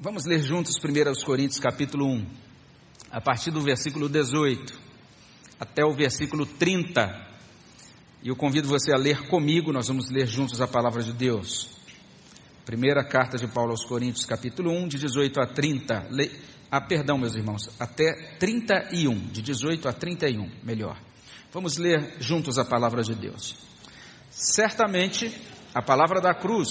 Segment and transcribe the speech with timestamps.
[0.00, 2.26] Vamos ler juntos 1 Coríntios capítulo 1,
[3.12, 4.74] a partir do versículo 18
[5.58, 7.28] até o versículo 30.
[8.22, 11.78] E eu convido você a ler comigo, nós vamos ler juntos a palavra de Deus.
[12.66, 16.08] Primeira carta de Paulo aos Coríntios, capítulo 1, de 18 a 30.
[16.10, 16.30] Le...
[16.70, 21.00] Ah, perdão, meus irmãos, até 31, de 18 a 31, melhor.
[21.52, 23.56] Vamos ler juntos a palavra de Deus.
[24.28, 25.32] Certamente,
[25.72, 26.68] a palavra da cruz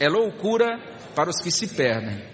[0.00, 2.33] é loucura para os que se perdem,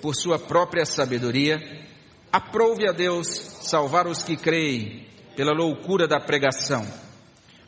[0.00, 1.58] por sua própria sabedoria,
[2.32, 3.26] aprove a Deus
[3.62, 6.86] salvar os que creem pela loucura da pregação.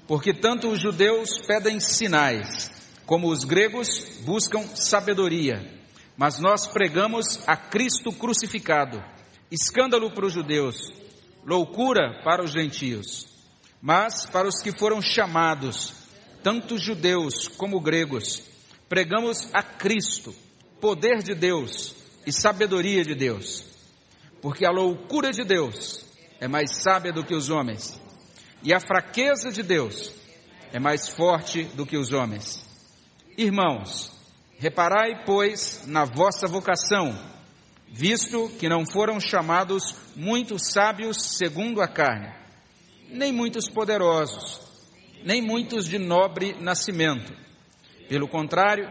[0.06, 2.70] Porque tanto os judeus pedem sinais,
[3.06, 5.80] como os gregos buscam sabedoria.
[6.16, 9.02] Mas nós pregamos a Cristo crucificado,
[9.50, 11.02] escândalo para os judeus
[11.44, 13.26] loucura para os gentios,
[13.80, 15.92] mas para os que foram chamados,
[16.42, 18.42] tanto judeus como gregos,
[18.88, 20.34] pregamos a Cristo,
[20.80, 21.94] poder de Deus
[22.26, 23.64] e sabedoria de Deus,
[24.40, 26.04] porque a loucura de Deus
[26.40, 28.00] é mais sábia do que os homens,
[28.62, 30.12] e a fraqueza de Deus
[30.72, 32.64] é mais forte do que os homens.
[33.36, 34.12] Irmãos,
[34.58, 37.18] reparai, pois, na vossa vocação,
[37.88, 42.32] visto que não foram chamados muitos sábios segundo a carne,
[43.08, 44.60] nem muitos poderosos,
[45.24, 47.32] nem muitos de nobre nascimento.
[48.08, 48.90] Pelo contrário,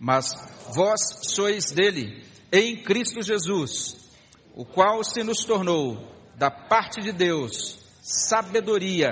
[0.00, 0.32] Mas
[0.74, 4.10] vós sois dele, em Cristo Jesus,
[4.54, 9.10] o qual se nos tornou, da parte de Deus, sabedoria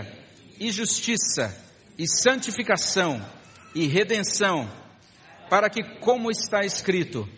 [0.59, 1.55] e justiça
[1.99, 3.23] e santificação
[3.75, 4.67] e redenção,
[5.51, 7.29] para que, como está escrito,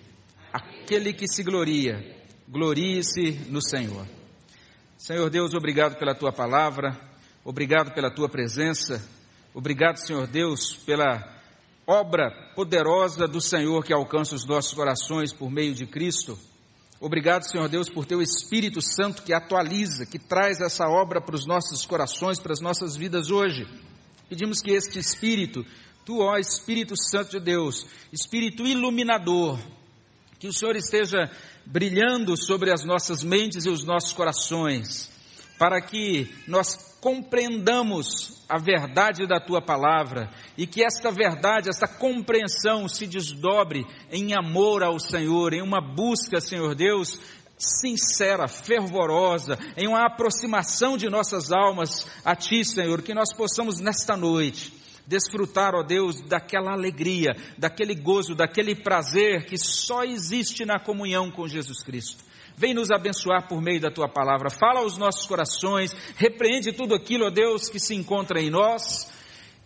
[0.52, 2.16] aquele que se gloria,
[2.48, 4.06] glorie-se no Senhor.
[4.96, 6.96] Senhor Deus, obrigado pela tua palavra,
[7.44, 9.04] obrigado pela tua presença,
[9.52, 11.39] obrigado, Senhor Deus, pela
[11.86, 16.38] obra poderosa do Senhor que alcança os nossos corações por meio de Cristo.
[17.00, 21.46] Obrigado, Senhor Deus, por teu Espírito Santo que atualiza, que traz essa obra para os
[21.46, 23.66] nossos corações, para as nossas vidas hoje.
[24.28, 25.64] Pedimos que este Espírito,
[26.04, 29.58] tu, ó Espírito Santo de Deus, Espírito iluminador,
[30.38, 31.30] que o Senhor esteja
[31.64, 35.10] brilhando sobre as nossas mentes e os nossos corações,
[35.58, 42.86] para que nós compreendamos a verdade da tua palavra e que esta verdade, esta compreensão
[42.88, 47.18] se desdobre em amor ao Senhor, em uma busca, Senhor Deus,
[47.56, 54.16] sincera, fervorosa, em uma aproximação de nossas almas a Ti, Senhor, que nós possamos nesta
[54.16, 61.32] noite desfrutar, ó Deus, daquela alegria, daquele gozo, daquele prazer que só existe na comunhão
[61.32, 62.29] com Jesus Cristo.
[62.60, 64.50] Vem nos abençoar por meio da tua palavra.
[64.50, 69.10] Fala aos nossos corações, repreende tudo aquilo, ó Deus, que se encontra em nós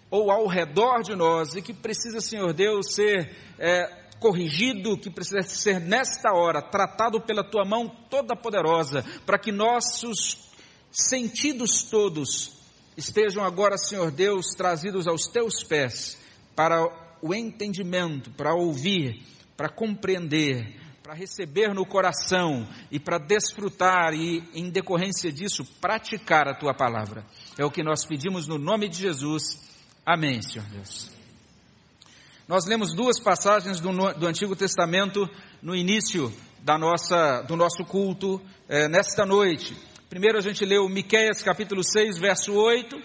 [0.08, 5.42] ou ao redor de nós e que precisa, Senhor Deus, ser é, corrigido, que precisa
[5.42, 10.52] ser nesta hora tratado pela tua mão toda poderosa, para que nossos
[10.92, 12.52] sentidos todos
[12.96, 16.16] estejam agora, Senhor Deus, trazidos aos teus pés
[16.54, 16.78] para
[17.20, 19.20] o entendimento, para ouvir,
[19.56, 26.54] para compreender, para receber no coração e para desfrutar e, em decorrência disso, praticar a
[26.54, 27.26] tua palavra.
[27.58, 29.60] É o que nós pedimos no nome de Jesus.
[30.06, 31.10] Amém, Senhor Deus.
[32.48, 35.28] Nós lemos duas passagens do, do Antigo Testamento
[35.60, 39.76] no início da nossa, do nosso culto eh, nesta noite.
[40.08, 42.96] Primeiro a gente leu Miqueias capítulo 6, verso 8,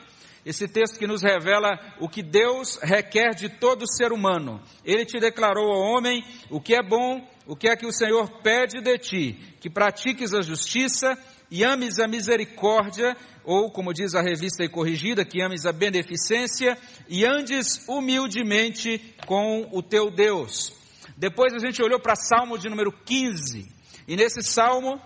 [0.46, 4.62] esse texto que nos revela o que Deus requer de todo ser humano.
[4.86, 8.30] Ele te declarou ao homem o que é bom, o que é que o Senhor
[8.44, 11.18] pede de ti, que pratiques a justiça
[11.50, 16.78] e ames a misericórdia, ou como diz a revista e corrigida, que ames a beneficência
[17.08, 20.72] e andes humildemente com o teu Deus.
[21.18, 23.68] Depois a gente olhou para Salmo de número 15,
[24.08, 25.02] E nesse salmo,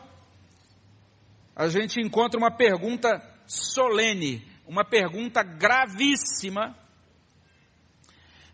[1.56, 3.10] a gente encontra uma pergunta
[3.48, 6.76] solene, uma pergunta gravíssima,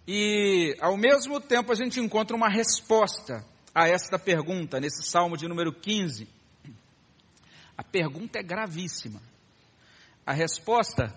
[0.07, 3.43] e ao mesmo tempo a gente encontra uma resposta
[3.79, 6.27] a esta pergunta, nesse salmo de número 15.
[7.77, 9.21] A pergunta é gravíssima.
[10.25, 11.15] A resposta,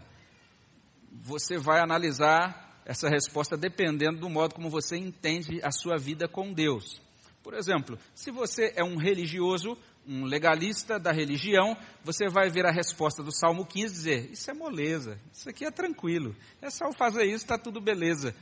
[1.11, 6.53] você vai analisar essa resposta dependendo do modo como você entende a sua vida com
[6.53, 7.03] Deus.
[7.43, 9.76] Por exemplo, se você é um religioso,
[10.06, 14.50] um legalista da religião, você vai ver a resposta do Salmo 15 e dizer: Isso
[14.50, 18.32] é moleza, isso aqui é tranquilo, é só fazer isso, está tudo beleza.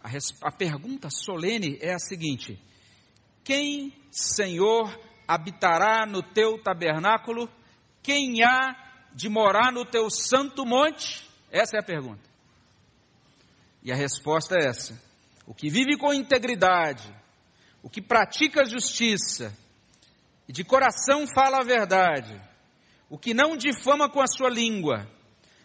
[0.00, 2.56] A, res, a pergunta solene é a seguinte:
[3.44, 4.96] Quem, Senhor,
[5.26, 7.48] habitará no teu tabernáculo?
[8.02, 8.76] Quem há
[9.12, 11.28] de morar no teu santo monte?
[11.50, 12.30] Essa é a pergunta.
[13.82, 15.00] E a resposta é essa:
[15.46, 17.12] o que vive com integridade,
[17.82, 19.56] o que pratica justiça
[20.48, 22.40] e de coração fala a verdade,
[23.10, 25.08] o que não difama com a sua língua,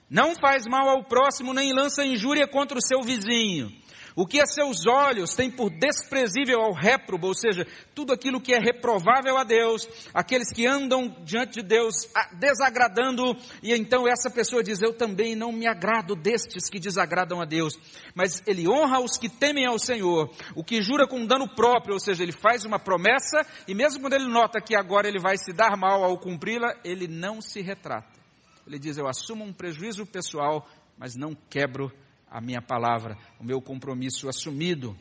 [0.09, 3.71] não faz mal ao próximo nem lança injúria contra o seu vizinho,
[4.17, 8.51] o que a seus olhos tem por desprezível ao réprobo, ou seja, tudo aquilo que
[8.51, 14.63] é reprovável a Deus, aqueles que andam diante de Deus desagradando, e então essa pessoa
[14.63, 17.75] diz: Eu também não me agrado destes que desagradam a Deus,
[18.15, 21.99] mas ele honra os que temem ao Senhor, o que jura com dano próprio, ou
[21.99, 25.53] seja, ele faz uma promessa, e mesmo quando ele nota que agora ele vai se
[25.53, 28.19] dar mal ao cumpri-la, ele não se retrata.
[28.65, 30.67] Ele diz: Eu assumo um prejuízo pessoal,
[30.97, 31.91] mas não quebro
[32.29, 34.97] a minha palavra, o meu compromisso assumido.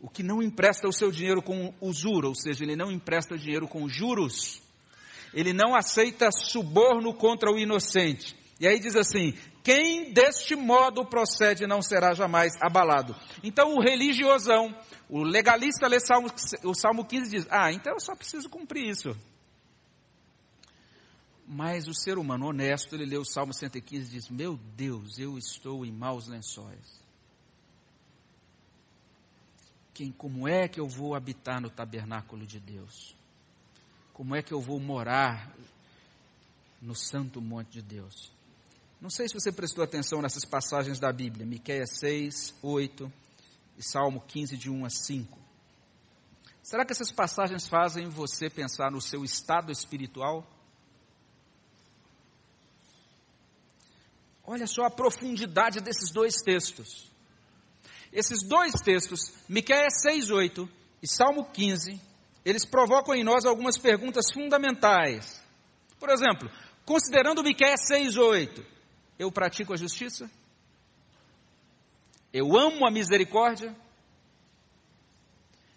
[0.00, 3.68] O que não empresta o seu dinheiro com usura, ou seja, ele não empresta dinheiro
[3.68, 4.62] com juros.
[5.34, 8.34] Ele não aceita suborno contra o inocente.
[8.58, 13.14] E aí diz assim: quem deste modo procede não será jamais abalado.
[13.42, 14.74] Então o religiosão,
[15.08, 16.28] o legalista lê Salmo,
[16.64, 19.10] o Salmo 15 diz: Ah, então eu só preciso cumprir isso.
[21.52, 25.36] Mas o ser humano honesto, ele lê o Salmo 115 e diz: Meu Deus, eu
[25.36, 27.02] estou em maus lençóis.
[29.92, 33.16] Quem, como é que eu vou habitar no tabernáculo de Deus?
[34.12, 35.52] Como é que eu vou morar
[36.80, 38.30] no santo monte de Deus?
[39.00, 43.12] Não sei se você prestou atenção nessas passagens da Bíblia, Miqueias 6, 8
[43.76, 45.36] e Salmo 15, de 1 a 5.
[46.62, 50.46] Será que essas passagens fazem você pensar no seu estado espiritual?
[54.44, 57.10] Olha só a profundidade desses dois textos.
[58.12, 60.68] Esses dois textos, Miqueias 6:8
[61.02, 62.00] e Salmo 15,
[62.44, 65.40] eles provocam em nós algumas perguntas fundamentais.
[65.98, 66.50] Por exemplo,
[66.84, 68.64] considerando Miqueias 6:8,
[69.18, 70.30] eu pratico a justiça?
[72.32, 73.76] Eu amo a misericórdia?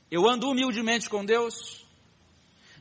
[0.09, 1.83] Eu ando humildemente com Deus?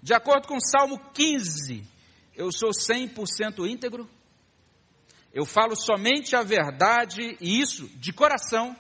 [0.02, 1.86] De acordo com Salmo 15,
[2.34, 4.08] eu sou 100% íntegro?
[5.32, 8.76] Eu falo somente a verdade e isso de coração.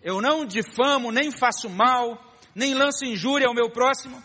[0.00, 2.22] Eu não difamo, nem faço mal,
[2.54, 4.22] nem lanço injúria ao meu próximo.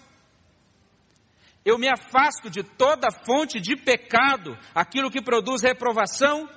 [1.65, 6.47] Eu me afasto de toda fonte de pecado, aquilo que produz reprovação.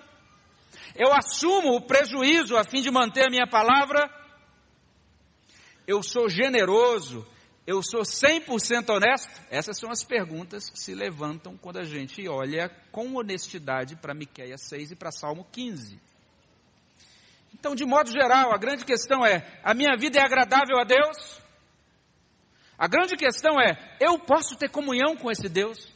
[0.95, 4.11] Eu assumo o prejuízo a fim de manter a minha palavra.
[5.87, 7.27] Eu sou generoso
[7.67, 9.31] eu sou 100% honesto?
[9.51, 14.61] Essas são as perguntas que se levantam quando a gente olha com honestidade para Miqueias
[14.63, 15.99] 6 e para Salmo 15.
[17.55, 21.41] Então, de modo geral, a grande questão é: a minha vida é agradável a Deus?
[22.77, 25.89] A grande questão é: eu posso ter comunhão com esse Deus?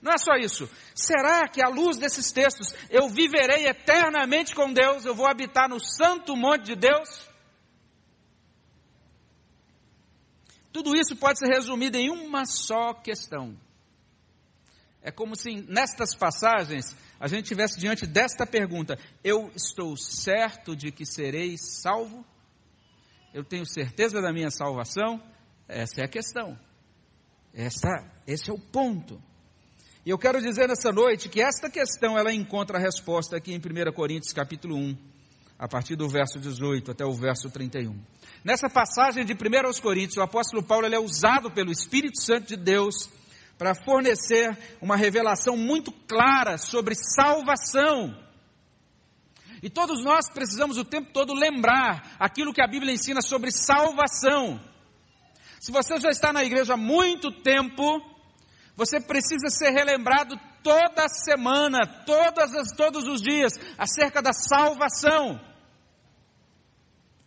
[0.00, 0.70] Não é só isso.
[0.94, 5.04] Será que à luz desses textos eu viverei eternamente com Deus?
[5.04, 7.33] Eu vou habitar no santo monte de Deus?
[10.74, 13.56] Tudo isso pode ser resumido em uma só questão.
[15.00, 16.86] É como se nestas passagens
[17.20, 22.26] a gente tivesse diante desta pergunta: Eu estou certo de que serei salvo?
[23.32, 25.22] Eu tenho certeza da minha salvação?
[25.68, 26.58] Essa é a questão.
[27.52, 29.22] Essa, esse é o ponto.
[30.04, 33.58] E eu quero dizer nessa noite que esta questão ela encontra a resposta aqui em
[33.58, 34.98] 1 Coríntios capítulo 1,
[35.58, 37.98] a partir do verso 18 até o verso 31.
[38.44, 42.56] Nessa passagem de 1 aos Coríntios, o apóstolo Paulo é usado pelo Espírito Santo de
[42.56, 43.08] Deus
[43.56, 48.14] para fornecer uma revelação muito clara sobre salvação.
[49.62, 54.60] E todos nós precisamos o tempo todo lembrar aquilo que a Bíblia ensina sobre salvação.
[55.58, 57.82] Se você já está na igreja há muito tempo,
[58.76, 65.38] você precisa ser relembrado toda semana, todas as, todos os dias, acerca da salvação.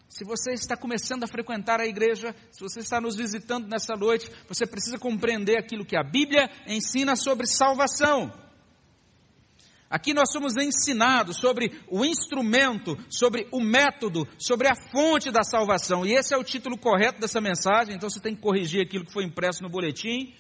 [0.10, 4.32] Se você está começando a frequentar a igreja, se você está nos visitando nessa noite,
[4.50, 8.34] você precisa compreender aquilo que a Bíblia ensina sobre salvação.
[9.90, 16.06] Aqui nós somos ensinados sobre o instrumento, sobre o método, sobre a fonte da salvação.
[16.06, 19.14] E esse é o título correto dessa mensagem, então você tem que corrigir aquilo que
[19.14, 20.34] foi impresso no boletim: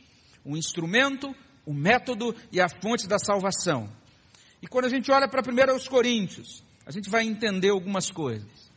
[0.43, 1.33] o instrumento,
[1.67, 3.89] o método e a fonte da salvação.
[4.62, 8.71] E quando a gente olha para 1 Coríntios, a gente vai entender algumas coisas.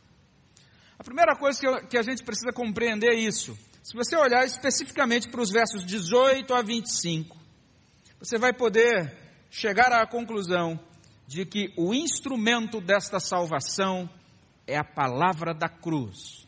[0.99, 3.57] A primeira coisa que, eu, que a gente precisa compreender é isso.
[3.81, 7.37] Se você olhar especificamente para os versos 18 a 25,
[8.19, 9.17] você vai poder
[9.49, 10.77] chegar à conclusão
[11.25, 14.09] de que o instrumento desta salvação
[14.67, 16.45] é a palavra da cruz.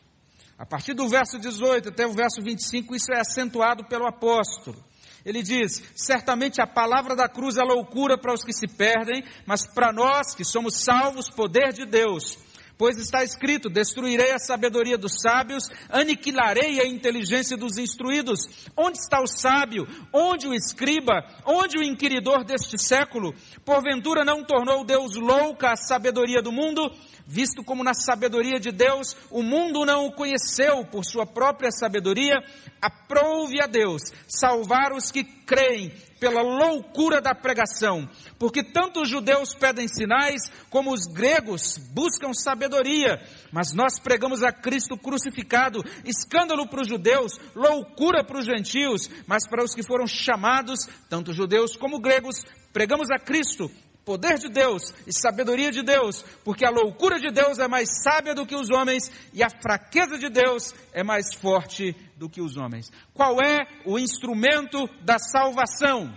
[0.58, 4.76] A partir do verso 18 até o verso 25, isso é acentuado pelo apóstolo.
[5.24, 9.66] Ele diz: certamente a palavra da cruz é loucura para os que se perdem, mas
[9.66, 12.38] para nós que somos salvos, poder de Deus.
[12.76, 18.40] Pois está escrito: Destruirei a sabedoria dos sábios, aniquilarei a inteligência dos instruídos.
[18.76, 19.86] Onde está o sábio?
[20.12, 21.24] Onde o escriba?
[21.46, 23.32] Onde o inquiridor deste século?
[23.64, 26.90] Porventura não tornou Deus louca a sabedoria do mundo?
[27.26, 32.34] Visto como na sabedoria de Deus o mundo não o conheceu por sua própria sabedoria,
[32.82, 35.90] aprove a Deus salvar os que creem
[36.24, 40.40] pela loucura da pregação, porque tanto os judeus pedem sinais,
[40.70, 43.20] como os gregos buscam sabedoria,
[43.52, 49.46] mas nós pregamos a Cristo crucificado, escândalo para os judeus, loucura para os gentios, mas
[49.46, 53.70] para os que foram chamados, tanto judeus como gregos, pregamos a Cristo,
[54.02, 58.34] poder de Deus e sabedoria de Deus, porque a loucura de Deus é mais sábia
[58.34, 62.56] do que os homens e a fraqueza de Deus é mais forte do que os
[62.56, 62.90] homens.
[63.12, 66.16] Qual é o instrumento da salvação?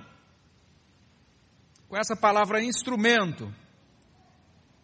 [1.88, 3.54] Com essa palavra instrumento,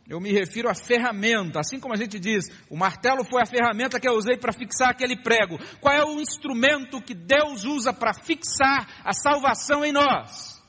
[0.08, 4.00] eu me refiro à ferramenta, assim como a gente diz, o martelo foi a ferramenta
[4.00, 5.58] que eu usei para fixar aquele prego.
[5.79, 10.62] Qual é o instrumento que Deus usa para fixar a salvação em nós?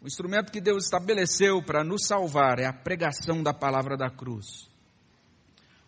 [0.00, 4.70] O instrumento que Deus estabeleceu para nos salvar é a pregação da palavra da cruz.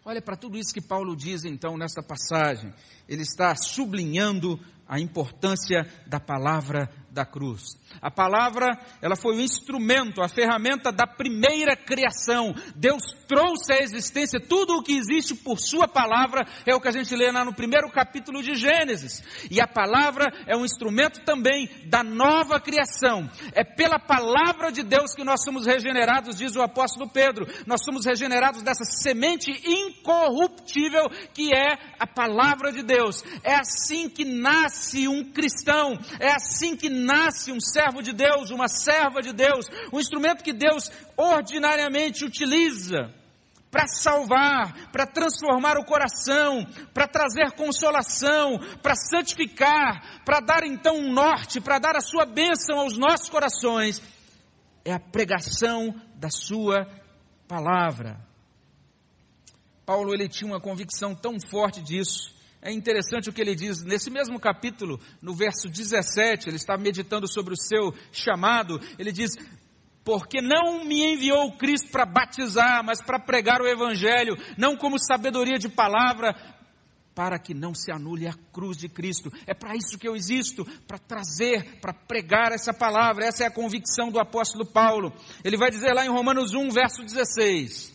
[0.02, 2.72] Olha para tudo isso que Paulo diz então nesta passagem.
[3.06, 7.78] Ele está sublinhando a importância da palavra da cruz.
[8.00, 12.54] A palavra, ela foi o instrumento, a ferramenta da primeira criação.
[12.76, 16.92] Deus trouxe à existência tudo o que existe por sua palavra, é o que a
[16.92, 19.22] gente lê lá no primeiro capítulo de Gênesis.
[19.50, 23.28] E a palavra é um instrumento também da nova criação.
[23.52, 27.46] É pela palavra de Deus que nós somos regenerados, diz o apóstolo Pedro.
[27.66, 33.24] Nós somos regenerados dessa semente incorruptível que é a palavra de Deus.
[33.42, 38.68] É assim que nasce um cristão, é assim que nasce um servo de Deus, uma
[38.68, 43.12] serva de Deus, um instrumento que Deus ordinariamente utiliza
[43.70, 51.12] para salvar, para transformar o coração, para trazer consolação, para santificar, para dar então um
[51.12, 54.02] norte, para dar a sua bênção aos nossos corações,
[54.84, 56.86] é a pregação da sua
[57.46, 58.18] palavra.
[59.86, 64.10] Paulo ele tinha uma convicção tão forte disso é interessante o que ele diz nesse
[64.10, 69.30] mesmo capítulo, no verso 17, ele está meditando sobre o seu chamado, ele diz:
[70.04, 75.58] Porque não me enviou Cristo para batizar, mas para pregar o Evangelho, não como sabedoria
[75.58, 76.34] de palavra,
[77.14, 79.32] para que não se anule a cruz de Cristo.
[79.46, 83.24] É para isso que eu existo, para trazer, para pregar essa palavra.
[83.24, 85.14] Essa é a convicção do apóstolo Paulo.
[85.42, 87.89] Ele vai dizer lá em Romanos 1, verso 16: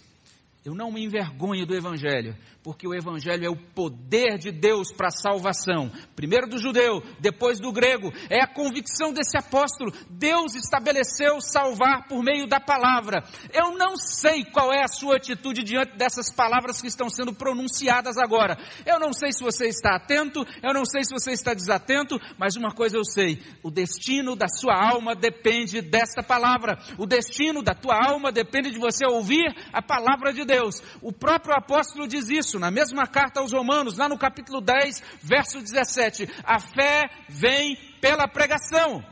[0.65, 5.09] Eu não me envergonho do Evangelho, porque o Evangelho é o poder de Deus para
[5.09, 9.93] a salvação, primeiro do judeu, depois do grego, é a convicção desse apóstolo.
[10.09, 13.23] Deus estabeleceu salvar por meio da palavra.
[13.53, 18.17] Eu não sei qual é a sua atitude diante dessas palavras que estão sendo pronunciadas
[18.17, 18.57] agora.
[18.87, 22.55] Eu não sei se você está atento, eu não sei se você está desatento, mas
[22.55, 27.75] uma coisa eu sei: o destino da sua alma depende desta palavra, o destino da
[27.75, 30.54] tua alma depende de você ouvir a palavra de Deus.
[31.01, 35.01] O próprio apóstolo diz isso isso na mesma carta aos Romanos, lá no capítulo 10,
[35.21, 36.27] verso 17.
[36.43, 39.03] A fé vem pela pregação.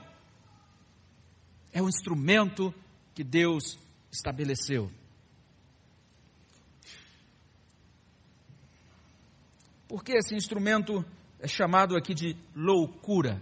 [1.71, 2.73] É o instrumento
[3.13, 3.77] que Deus
[4.12, 4.89] estabeleceu.
[9.88, 11.05] Por que esse instrumento
[11.39, 13.41] é chamado aqui de loucura?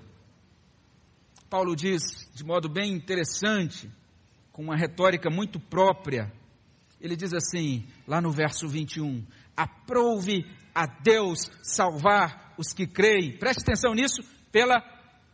[1.49, 2.01] Paulo diz
[2.33, 3.91] de modo bem interessante,
[4.51, 6.31] com uma retórica muito própria,
[7.01, 9.25] ele diz assim, lá no verso 21,
[9.57, 13.37] Aprove a Deus salvar os que creem.
[13.37, 14.81] Preste atenção nisso, pela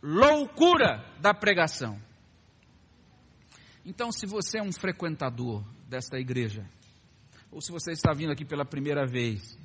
[0.02, 2.00] loucura da pregação.
[3.84, 6.68] Então, se você é um frequentador desta igreja,
[7.50, 9.58] ou se você está vindo aqui pela primeira vez,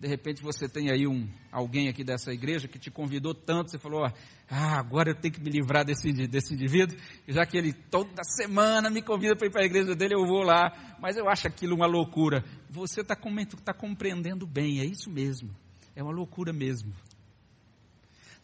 [0.00, 3.78] de repente você tem aí um, alguém aqui dessa igreja que te convidou tanto, você
[3.78, 4.06] falou,
[4.48, 6.96] ah, agora eu tenho que me livrar desse, desse indivíduo,
[7.28, 10.42] já que ele toda semana me convida para ir para a igreja dele, eu vou
[10.42, 12.42] lá, mas eu acho aquilo uma loucura.
[12.70, 13.14] Você está
[13.62, 15.54] tá compreendendo bem, é isso mesmo,
[15.94, 16.94] é uma loucura mesmo.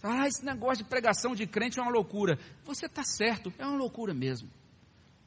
[0.03, 2.39] Ah, esse negócio de pregação de crente é uma loucura.
[2.67, 4.51] Você está certo, é uma loucura mesmo.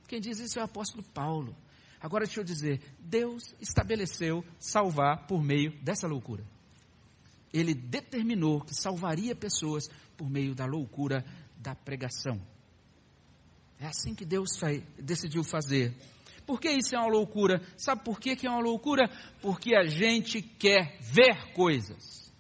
[0.07, 1.55] Quem diz isso é o apóstolo Paulo.
[2.01, 6.43] Agora deixa eu dizer, Deus estabeleceu salvar por meio dessa loucura.
[7.53, 11.25] Ele determinou que salvaria pessoas por meio da loucura
[11.57, 12.39] da pregação.
[13.79, 14.49] É assim que Deus
[14.97, 15.95] decidiu fazer.
[16.45, 17.61] Por que isso é uma loucura?
[17.77, 19.09] Sabe por que, que é uma loucura?
[19.41, 22.33] Porque a gente quer ver coisas.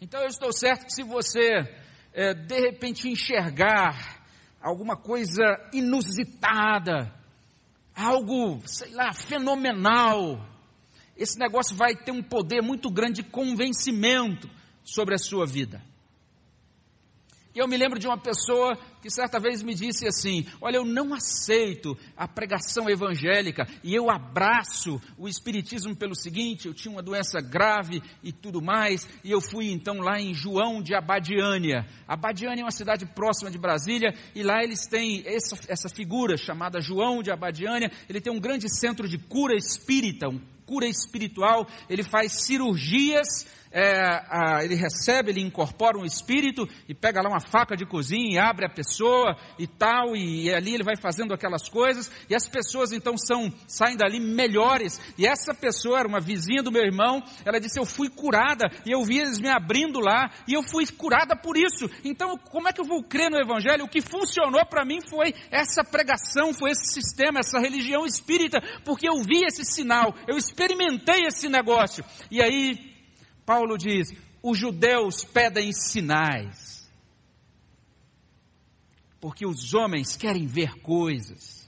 [0.00, 1.48] Então eu estou certo que se você
[2.12, 4.22] é, de repente enxergar
[4.60, 7.12] alguma coisa inusitada,
[7.94, 10.40] algo, sei lá, fenomenal.
[11.16, 14.50] Esse negócio vai ter um poder muito grande de convencimento
[14.82, 15.82] sobre a sua vida.
[17.54, 20.84] E eu me lembro de uma pessoa que certa vez me disse assim: Olha, eu
[20.84, 27.02] não aceito a pregação evangélica e eu abraço o Espiritismo pelo seguinte: eu tinha uma
[27.02, 31.86] doença grave e tudo mais, e eu fui então lá em João de Abadiânia.
[32.08, 36.80] Abadiânia é uma cidade próxima de Brasília e lá eles têm essa, essa figura chamada
[36.80, 37.90] João de Abadiânia.
[38.08, 44.22] Ele tem um grande centro de cura espírita, um cura espiritual, ele faz cirurgias é,
[44.28, 48.38] a, ele recebe, ele incorpora um espírito e pega lá uma faca de cozinha e
[48.38, 52.48] abre a pessoa e tal, e, e, ali ele vai fazendo aquelas coisas, e as
[52.48, 57.20] pessoas então são, saem dali melhores, e essa pessoa era uma vizinha do meu irmão,
[57.44, 60.86] ela disse, eu fui curada, e eu vi eles me abrindo lá, e eu fui
[60.86, 63.84] curada por isso, então como é que eu vou crer no evangelho?
[63.84, 69.08] O que funcionou para mim foi essa pregação, foi esse sistema, essa religião espírita, porque
[69.08, 72.93] eu vi esse sinal, eu experimentei esse negócio, e aí
[73.44, 76.90] Paulo diz: os judeus pedem sinais,
[79.20, 81.64] porque os homens querem ver coisas.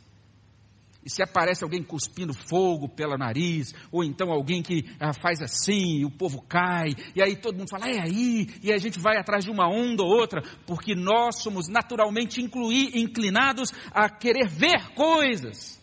[1.05, 6.01] E se aparece alguém cuspindo fogo pela nariz, ou então alguém que ah, faz assim,
[6.01, 9.17] e o povo cai, e aí todo mundo fala, é aí, e a gente vai
[9.17, 14.95] atrás de uma onda ou outra, porque nós somos naturalmente incluir, inclinados a querer ver
[14.97, 15.81] coisas.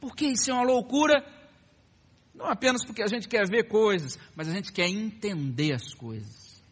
[0.00, 1.35] Porque isso é uma loucura
[2.36, 6.62] não apenas porque a gente quer ver coisas, mas a gente quer entender as coisas.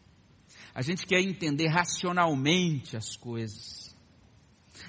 [0.73, 3.95] A gente quer entender racionalmente as coisas.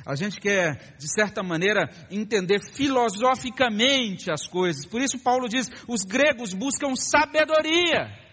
[0.04, 4.84] A gente quer, de certa maneira, entender filosoficamente as coisas.
[4.84, 8.26] Por isso, Paulo diz: os gregos buscam sabedoria.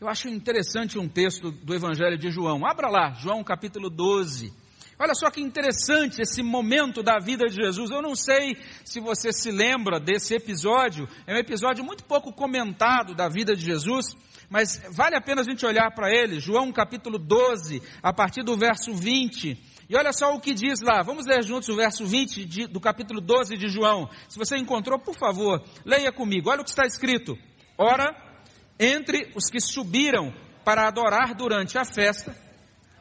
[0.00, 2.66] Eu acho interessante um texto do Evangelho de João.
[2.66, 4.52] Abra lá, João capítulo 12.
[4.98, 7.90] Olha só que interessante esse momento da vida de Jesus.
[7.90, 11.06] Eu não sei se você se lembra desse episódio.
[11.26, 14.16] É um episódio muito pouco comentado da vida de Jesus,
[14.48, 16.40] mas vale a pena a gente olhar para ele.
[16.40, 19.58] João capítulo 12, a partir do verso 20.
[19.88, 21.02] E olha só o que diz lá.
[21.02, 24.08] Vamos ler juntos o verso 20 de, do capítulo 12 de João.
[24.30, 26.48] Se você encontrou, por favor, leia comigo.
[26.48, 27.36] Olha o que está escrito.
[27.76, 28.16] Ora,
[28.80, 30.32] entre os que subiram
[30.64, 32.45] para adorar durante a festa,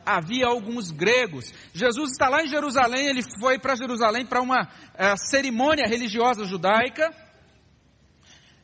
[0.05, 1.53] havia alguns gregos.
[1.73, 7.09] Jesus está lá em Jerusalém, ele foi para Jerusalém para uma é, cerimônia religiosa judaica.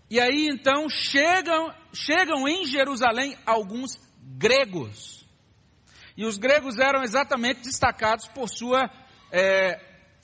[0.10, 3.98] E aí então chegam, chegam em Jerusalém alguns
[4.38, 5.26] gregos.
[6.16, 8.90] E os gregos eram exatamente destacados por sua
[9.32, 9.80] é,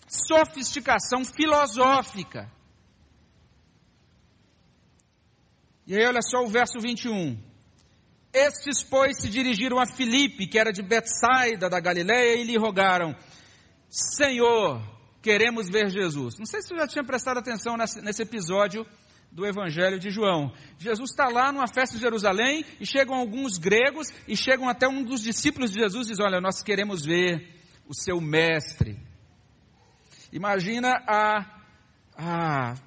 [0.07, 2.51] sofisticação filosófica.
[5.87, 7.46] E aí, olha só o verso 21.
[8.37, 13.15] Estes, pois, se dirigiram a Filipe, que era de Betsaida da Galiléia, e lhe rogaram:
[13.89, 14.81] Senhor,
[15.21, 16.37] queremos ver Jesus.
[16.37, 18.85] Não sei se você já tinha prestado atenção nesse, episódio
[19.31, 20.53] do Evangelho de João.
[20.77, 25.03] Jesus está lá numa festa em Jerusalém e chegam alguns gregos e chegam até um
[25.03, 27.55] dos discípulos de Jesus e diz: Olha, nós queremos ver
[27.87, 28.99] o seu mestre.
[30.31, 31.61] Imagina a,
[32.15, 32.86] a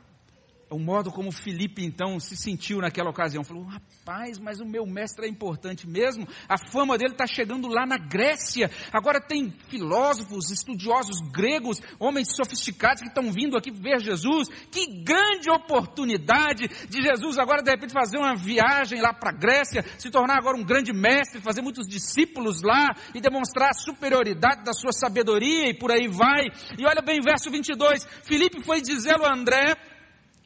[0.70, 3.42] o modo como Felipe então se sentiu naquela ocasião.
[3.42, 6.26] Falou, rapaz, mas o meu mestre é importante mesmo.
[6.48, 8.70] A fama dele está chegando lá na Grécia.
[8.92, 14.48] Agora tem filósofos, estudiosos gregos, homens sofisticados que estão vindo aqui ver Jesus.
[14.70, 19.84] Que grande oportunidade de Jesus agora de repente fazer uma viagem lá para a Grécia,
[19.98, 24.72] se tornar agora um grande mestre, fazer muitos discípulos lá e demonstrar a superioridade da
[24.72, 26.46] sua sabedoria e por aí vai.
[26.78, 28.04] E olha bem, verso 22.
[28.24, 29.76] Felipe foi dizê-lo a André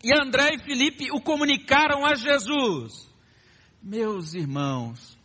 [0.05, 3.11] e André e Felipe o comunicaram a Jesus.
[3.83, 5.19] Meus irmãos,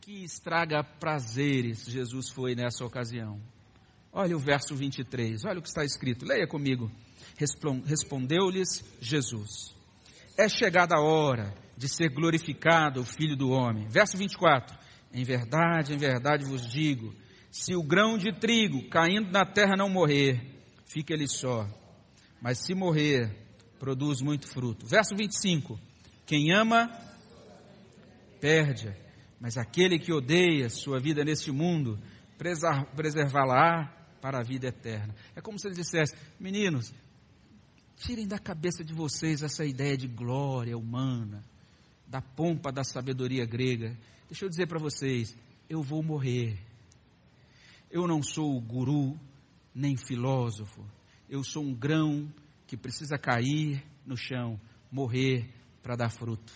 [0.00, 3.40] que estraga prazeres Jesus foi nessa ocasião.
[4.12, 6.90] Olha o verso 23, olha o que está escrito, leia comigo.
[7.84, 9.74] Respondeu-lhes Jesus:
[10.38, 13.88] É chegada a hora de ser glorificado o Filho do Homem.
[13.88, 14.78] Verso 24:
[15.12, 17.14] Em verdade, em verdade vos digo:
[17.50, 20.40] se o grão de trigo caindo na terra não morrer,
[20.84, 21.66] fica ele só,
[22.40, 23.30] mas se morrer,
[23.78, 24.86] produz muito fruto.
[24.86, 25.78] Verso 25:
[26.26, 26.90] Quem ama,
[28.40, 28.94] perde,
[29.40, 31.98] mas aquele que odeia sua vida neste mundo,
[32.96, 33.86] preservá-la
[34.20, 35.14] para a vida eterna.
[35.34, 36.92] É como se ele dissesse: meninos,
[37.96, 41.44] tirem da cabeça de vocês essa ideia de glória humana,
[42.06, 43.96] da pompa da sabedoria grega.
[44.28, 45.36] Deixa eu dizer para vocês:
[45.68, 46.58] eu vou morrer.
[47.90, 49.18] Eu não sou guru
[49.74, 50.84] nem filósofo.
[51.30, 52.28] Eu sou um grão
[52.66, 55.48] que precisa cair no chão, morrer
[55.80, 56.52] para dar fruto.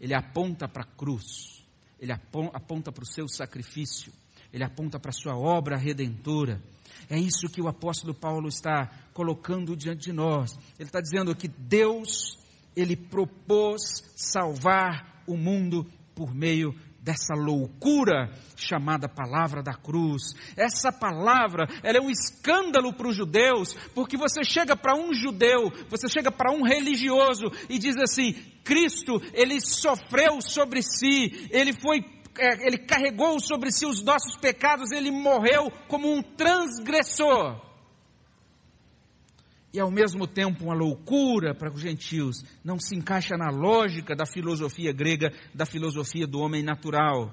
[0.00, 1.64] Ele aponta para a cruz,
[2.00, 4.12] ele aponta para o seu sacrifício,
[4.52, 6.60] ele aponta para a sua obra redentora.
[7.08, 10.58] É isso que o apóstolo Paulo está colocando diante de nós.
[10.76, 12.36] Ele está dizendo que Deus,
[12.74, 13.80] ele propôs
[14.16, 20.34] salvar o mundo por meio dessa loucura chamada palavra da cruz.
[20.56, 25.70] Essa palavra, ela é um escândalo para os judeus, porque você chega para um judeu,
[25.88, 28.34] você chega para um religioso e diz assim:
[28.64, 32.04] Cristo, ele sofreu sobre si, ele foi
[32.38, 37.69] é, ele carregou sobre si os nossos pecados, ele morreu como um transgressor.
[39.72, 44.26] E ao mesmo tempo uma loucura para os gentios, não se encaixa na lógica da
[44.26, 47.32] filosofia grega, da filosofia do homem natural.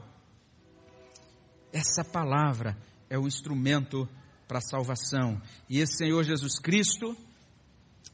[1.73, 2.77] Essa palavra
[3.09, 4.07] é o instrumento
[4.47, 5.41] para a salvação.
[5.69, 7.17] E esse Senhor Jesus Cristo,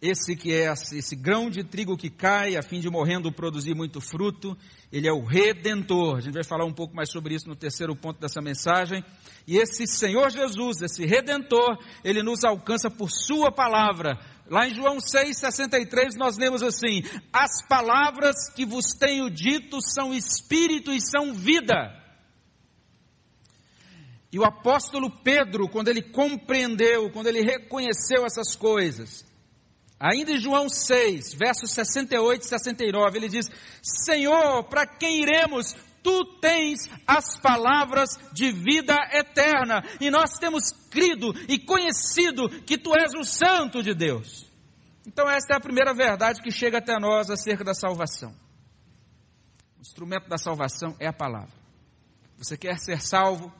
[0.02, 4.02] esse que é esse grão de trigo que cai a fim de morrendo produzir muito
[4.02, 4.58] fruto,
[4.92, 6.18] ele é o redentor.
[6.18, 9.04] A gente vai falar um pouco mais sobre isso no terceiro ponto dessa mensagem.
[9.48, 14.20] E esse Senhor Jesus, esse redentor, ele nos alcança por sua palavra.
[14.50, 17.02] Lá em João 6:63 nós lemos assim:
[17.32, 22.02] As palavras que vos tenho dito são espírito e são vida.
[24.32, 29.24] E o apóstolo Pedro, quando ele compreendeu, quando ele reconheceu essas coisas,
[30.04, 33.50] Ainda em João 6, versos 68 e 69, ele diz:
[33.82, 35.74] Senhor, para quem iremos?
[36.04, 42.94] Tu tens as palavras de vida eterna, e nós temos crido e conhecido que tu
[42.94, 44.46] és o Santo de Deus.
[45.08, 48.36] Então, esta é a primeira verdade que chega até nós acerca da salvação.
[49.78, 51.56] O instrumento da salvação é a palavra.
[52.38, 53.54] Você quer ser salvo?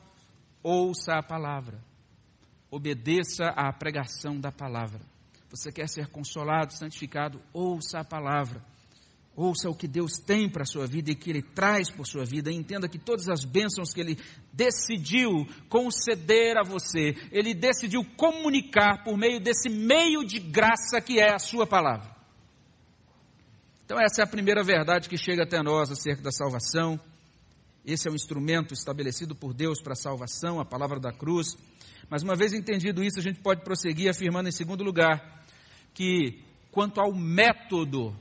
[0.62, 1.82] Ouça a palavra.
[2.70, 5.13] Obedeça à pregação da palavra.
[5.54, 7.40] Você quer ser consolado, santificado?
[7.52, 8.60] Ouça a palavra.
[9.36, 12.24] Ouça o que Deus tem para a sua vida e que Ele traz por sua
[12.24, 12.50] vida.
[12.50, 14.18] E entenda que todas as bênçãos que Ele
[14.52, 21.32] decidiu conceder a você, Ele decidiu comunicar por meio desse meio de graça que é
[21.32, 22.12] a Sua palavra.
[23.84, 26.98] Então, essa é a primeira verdade que chega até nós acerca da salvação.
[27.84, 31.56] Esse é o instrumento estabelecido por Deus para a salvação, a palavra da cruz.
[32.10, 35.43] Mas uma vez entendido isso, a gente pode prosseguir afirmando em segundo lugar
[35.94, 38.14] que, quanto ao método,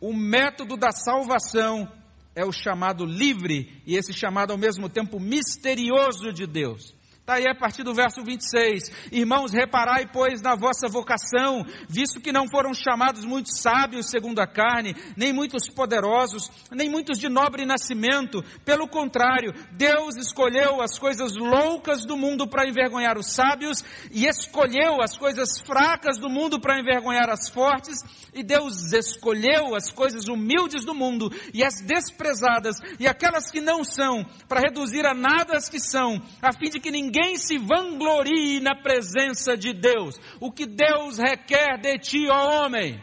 [0.00, 1.90] o método da salvação
[2.34, 6.94] é o chamado livre e esse chamado ao mesmo tempo misterioso de Deus.
[7.30, 8.90] Está aí a partir do verso 26.
[9.12, 14.48] Irmãos, reparai, pois, na vossa vocação, visto que não foram chamados muitos sábios segundo a
[14.48, 18.42] carne, nem muitos poderosos, nem muitos de nobre nascimento.
[18.64, 25.00] Pelo contrário, Deus escolheu as coisas loucas do mundo para envergonhar os sábios, e escolheu
[25.00, 28.00] as coisas fracas do mundo para envergonhar as fortes,
[28.34, 33.84] e Deus escolheu as coisas humildes do mundo e as desprezadas, e aquelas que não
[33.84, 37.58] são, para reduzir a nada as que são, a fim de que ninguém ninguém se
[37.58, 40.16] vanglorie na presença de Deus.
[40.40, 43.00] O que Deus requer de ti, ó homem,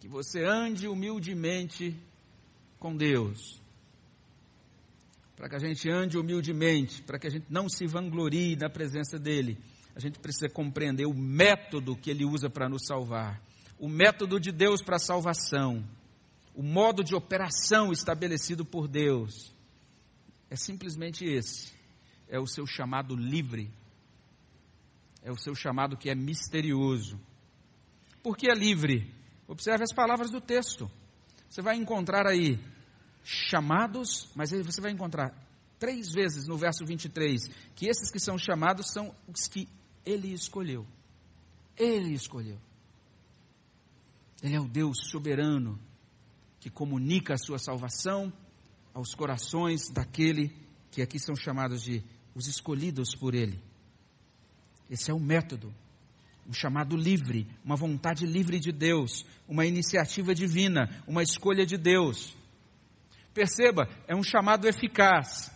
[0.00, 1.94] que você ande humildemente
[2.78, 3.60] com Deus.
[5.36, 9.18] Para que a gente ande humildemente, para que a gente não se vanglorie na presença
[9.18, 9.58] dEle,
[9.94, 13.40] a gente precisa compreender o método que Ele usa para nos salvar,
[13.78, 15.84] o método de Deus para a salvação,
[16.54, 19.54] o modo de operação estabelecido por Deus.
[20.48, 21.75] É simplesmente esse
[22.28, 23.70] é o seu chamado livre,
[25.22, 27.20] é o seu chamado que é misterioso.
[28.22, 29.14] Por que é livre?
[29.46, 30.90] Observe as palavras do texto.
[31.48, 32.58] Você vai encontrar aí
[33.22, 35.34] chamados, mas você vai encontrar
[35.78, 39.68] três vezes no verso 23 que esses que são chamados são os que
[40.04, 40.86] ele escolheu.
[41.76, 42.58] Ele escolheu.
[44.42, 45.78] Ele é o Deus soberano
[46.60, 48.32] que comunica a sua salvação
[48.92, 50.52] aos corações daquele
[50.90, 52.02] que aqui são chamados de
[52.36, 53.58] os escolhidos por Ele.
[54.90, 55.74] Esse é o método.
[56.46, 62.36] Um chamado livre, uma vontade livre de Deus, uma iniciativa divina, uma escolha de Deus.
[63.32, 65.50] Perceba, é um chamado eficaz.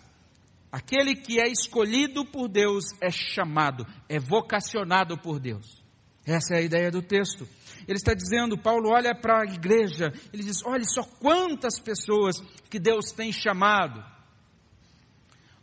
[0.72, 5.84] Aquele que é escolhido por Deus é chamado, é vocacionado por Deus.
[6.24, 7.46] Essa é a ideia do texto.
[7.86, 12.78] Ele está dizendo, Paulo olha para a igreja, ele diz: olhe só quantas pessoas que
[12.78, 14.02] Deus tem chamado.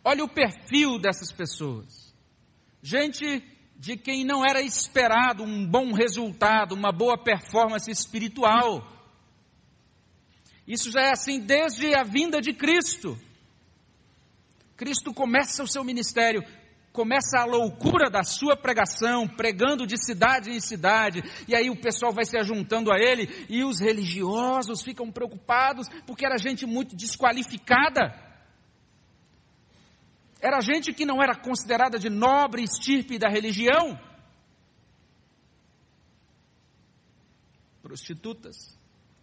[0.07, 2.15] Olha o perfil dessas pessoas.
[2.81, 3.43] Gente
[3.75, 8.87] de quem não era esperado um bom resultado, uma boa performance espiritual.
[10.65, 13.19] Isso já é assim desde a vinda de Cristo.
[14.77, 16.41] Cristo começa o seu ministério,
[16.93, 22.13] começa a loucura da sua pregação, pregando de cidade em cidade, e aí o pessoal
[22.13, 28.26] vai se ajuntando a ele, e os religiosos ficam preocupados, porque era gente muito desqualificada.
[30.41, 34.00] Era gente que não era considerada de nobre estirpe da religião.
[37.82, 38.78] Prostitutas,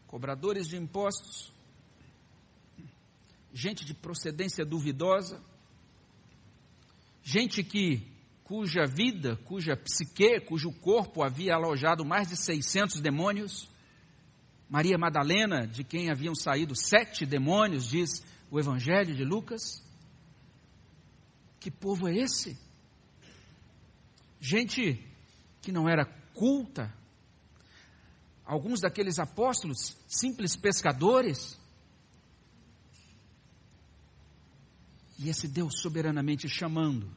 [0.06, 1.52] cobradores de impostos,
[3.52, 5.40] gente de procedência duvidosa,
[7.22, 13.68] gente que cuja vida, cuja psique, cujo corpo havia alojado mais de 600 demônios.
[14.68, 19.83] Maria Madalena, de quem haviam saído sete demônios, diz o Evangelho de Lucas.
[21.64, 22.58] Que povo é esse?
[24.38, 25.02] Gente
[25.62, 26.94] que não era culta.
[28.44, 31.58] Alguns daqueles apóstolos, simples pescadores.
[35.18, 37.10] E esse Deus soberanamente chamando.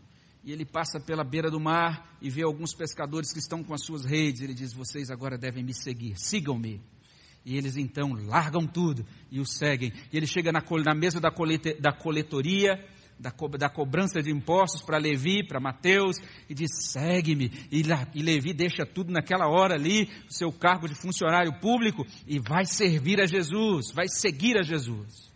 [0.46, 3.84] E ele passa pela beira do mar e vê alguns pescadores que estão com as
[3.84, 4.40] suas redes.
[4.40, 6.82] Ele diz: Vocês agora devem me seguir, sigam-me.
[7.44, 9.92] E eles então largam tudo e o seguem.
[10.10, 12.82] E ele chega na, na mesa da, colete, da coletoria
[13.20, 16.18] da, da cobrança de impostos para Levi, para Mateus,
[16.50, 17.52] e diz: segue-me.
[17.72, 17.82] E,
[18.14, 22.66] e Levi deixa tudo naquela hora ali, o seu cargo de funcionário público, e vai
[22.66, 25.28] servir a Jesus, vai seguir a Jesus.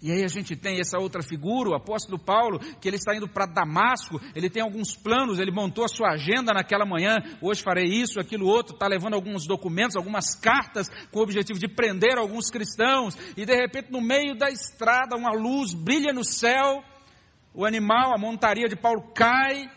[0.00, 3.28] E aí a gente tem essa outra figura, o apóstolo Paulo, que ele está indo
[3.28, 7.86] para Damasco, ele tem alguns planos, ele montou a sua agenda naquela manhã, hoje farei
[7.86, 12.48] isso, aquilo outro, está levando alguns documentos, algumas cartas, com o objetivo de prender alguns
[12.48, 16.82] cristãos, e de repente no meio da estrada uma luz brilha no céu,
[17.52, 19.68] o animal, a montaria de Paulo cai,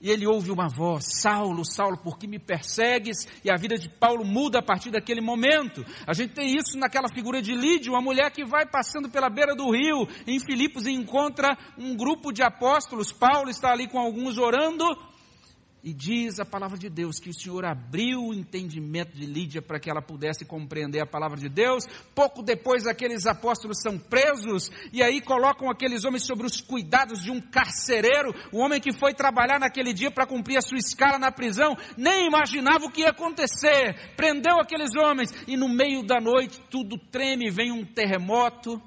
[0.00, 3.26] e ele ouve uma voz: Saulo, Saulo, por que me persegues?
[3.44, 5.84] E a vida de Paulo muda a partir daquele momento.
[6.06, 9.54] A gente tem isso naquela figura de Lídia, uma mulher que vai passando pela beira
[9.54, 13.12] do rio, em Filipos, e encontra um grupo de apóstolos.
[13.12, 14.84] Paulo está ali com alguns orando,
[15.82, 19.78] e diz a palavra de Deus que o Senhor abriu o entendimento de Lídia para
[19.78, 21.84] que ela pudesse compreender a palavra de Deus.
[22.14, 27.30] Pouco depois, aqueles apóstolos são presos e aí colocam aqueles homens sobre os cuidados de
[27.30, 28.34] um carcereiro.
[28.52, 32.26] O homem que foi trabalhar naquele dia para cumprir a sua escala na prisão nem
[32.26, 34.14] imaginava o que ia acontecer.
[34.16, 38.82] Prendeu aqueles homens e no meio da noite tudo treme, vem um terremoto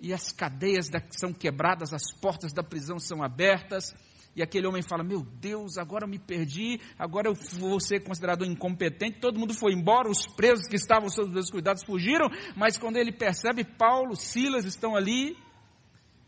[0.00, 3.92] e as cadeias são quebradas, as portas da prisão são abertas
[4.36, 8.44] e aquele homem fala: Meu Deus, agora eu me perdi, agora eu vou ser considerado
[8.44, 9.18] incompetente.
[9.18, 13.10] Todo mundo foi embora, os presos que estavam sob os cuidados fugiram, mas quando ele
[13.10, 15.34] percebe, Paulo, Silas estão ali.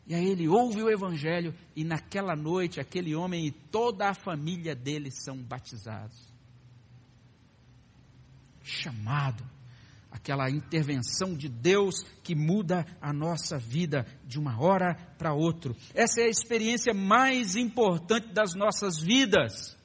[0.06, 4.74] E aí ele ouve o evangelho, e naquela noite, aquele homem e toda a família
[4.74, 6.32] dele são batizados.
[8.62, 9.44] Chamado
[10.10, 15.74] aquela intervenção de Deus que muda a nossa vida de uma hora para outra.
[15.94, 19.76] Essa é a experiência mais importante das nossas vidas.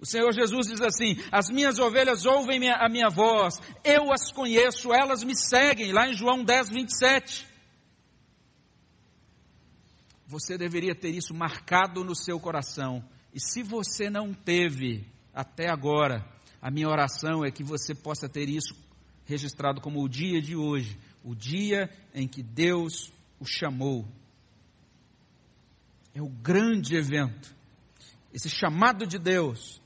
[0.00, 4.92] O Senhor Jesus diz assim: As minhas ovelhas ouvem a minha voz, eu as conheço,
[4.92, 7.46] elas me seguem, lá em João 10, 27.
[10.26, 16.24] Você deveria ter isso marcado no seu coração, e se você não teve até agora,
[16.60, 18.74] a minha oração é que você possa ter isso
[19.24, 24.06] registrado como o dia de hoje, o dia em que Deus o chamou.
[26.14, 27.54] É o grande evento,
[28.34, 29.80] esse chamado de Deus.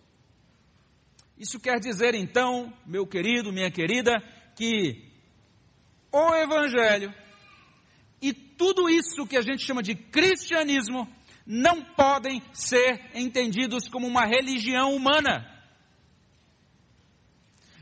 [1.38, 4.12] Isso quer dizer então, meu querido, minha querida,
[4.56, 5.04] que
[6.10, 7.14] o Evangelho
[8.20, 11.06] e tudo isso que a gente chama de cristianismo
[11.46, 15.53] não podem ser entendidos como uma religião humana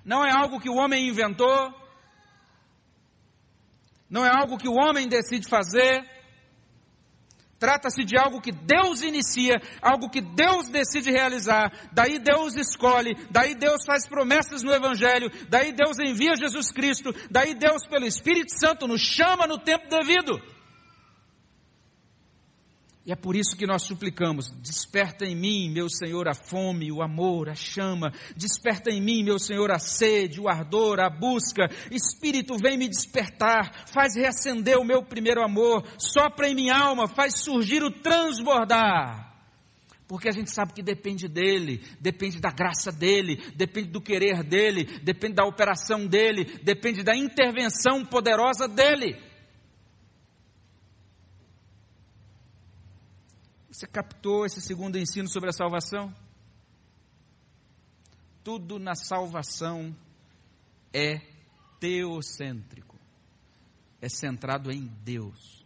[0.04, 1.72] não é algo que o homem inventou,
[4.10, 6.06] não é algo que o homem decide fazer.
[7.58, 11.72] Trata-se de algo que Deus inicia, algo que Deus decide realizar.
[11.92, 17.54] Daí Deus escolhe, daí Deus faz promessas no Evangelho, daí Deus envia Jesus Cristo, daí
[17.54, 20.42] Deus, pelo Espírito Santo, nos chama no tempo devido.
[23.04, 27.02] E é por isso que nós suplicamos: desperta em mim, meu Senhor, a fome, o
[27.02, 28.12] amor, a chama.
[28.36, 31.68] Desperta em mim, meu Senhor, a sede, o ardor, a busca.
[31.90, 35.84] Espírito, vem me despertar, faz reacender o meu primeiro amor.
[35.98, 39.32] Sopra em minha alma, faz surgir o transbordar.
[40.06, 44.84] Porque a gente sabe que depende dele, depende da graça dele, depende do querer dele,
[45.02, 49.32] depende da operação dele, depende da intervenção poderosa dele.
[53.72, 56.14] Você captou esse segundo ensino sobre a salvação?
[58.44, 59.96] Tudo na salvação
[60.92, 61.22] é
[61.80, 62.98] teocêntrico,
[63.98, 65.64] é centrado em Deus.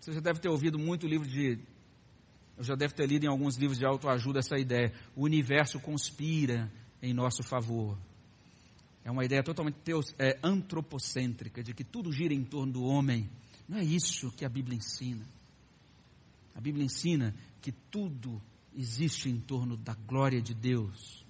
[0.00, 1.60] Você já deve ter ouvido muito livro de.
[2.56, 4.92] Eu já deve ter lido em alguns livros de autoajuda essa ideia.
[5.14, 7.96] O universo conspira em nosso favor.
[9.04, 13.30] É uma ideia totalmente teos, é, antropocêntrica, de que tudo gira em torno do homem
[13.68, 15.24] não é isso que a Bíblia ensina.
[16.54, 18.40] A Bíblia ensina que tudo
[18.76, 21.24] existe em torno da glória de Deus.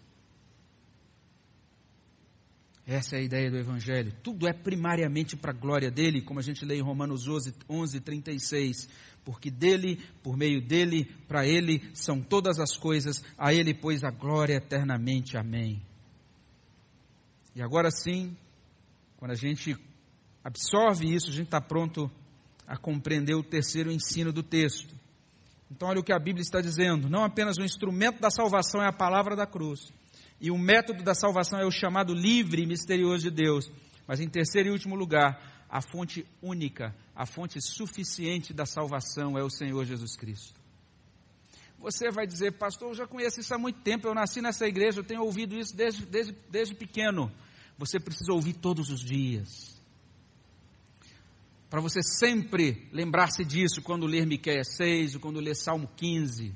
[2.87, 4.13] Essa é a ideia do Evangelho.
[4.23, 8.01] Tudo é primariamente para a glória dele, como a gente lê em Romanos 11, 11
[8.01, 8.89] 36.
[9.25, 14.11] Porque dele, por meio dele, para ele são todas as coisas, a ele, pois, a
[14.11, 15.39] glória eternamente.
[15.39, 15.81] Amém.
[17.57, 18.37] E agora sim,
[19.17, 19.75] quando a gente
[20.43, 22.11] absorve isso, a gente está pronto
[22.67, 24.95] a compreender o terceiro ensino do texto.
[25.71, 28.89] Então, olha o que a Bíblia está dizendo: não apenas o instrumento da salvação é
[28.89, 29.93] a palavra da cruz,
[30.41, 33.71] e o método da salvação é o chamado livre e misterioso de Deus,
[34.07, 39.43] mas em terceiro e último lugar, a fonte única, a fonte suficiente da salvação é
[39.43, 40.63] o Senhor Jesus Cristo.
[41.79, 45.01] Você vai dizer, pastor, eu já conheço isso há muito tempo, eu nasci nessa igreja,
[45.01, 47.31] eu tenho ouvido isso desde, desde, desde pequeno.
[47.77, 49.74] Você precisa ouvir todos os dias
[51.75, 56.55] para você sempre lembrar-se disso quando ler Miqueias 6 ou quando ler Salmo 15.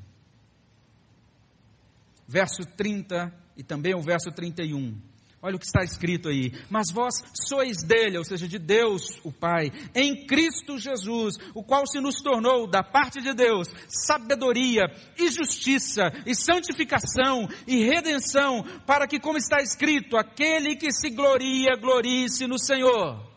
[2.24, 4.96] Verso 30 e também o verso 31.
[5.42, 6.52] Olha o que está escrito aí.
[6.70, 11.84] Mas vós sois dele, ou seja, de Deus, o Pai, em Cristo Jesus, o qual
[11.84, 14.84] se nos tornou, da parte de Deus, sabedoria
[15.18, 21.74] e justiça e santificação e redenção, para que, como está escrito, aquele que se gloria,
[21.74, 23.27] glorie-se no Senhor.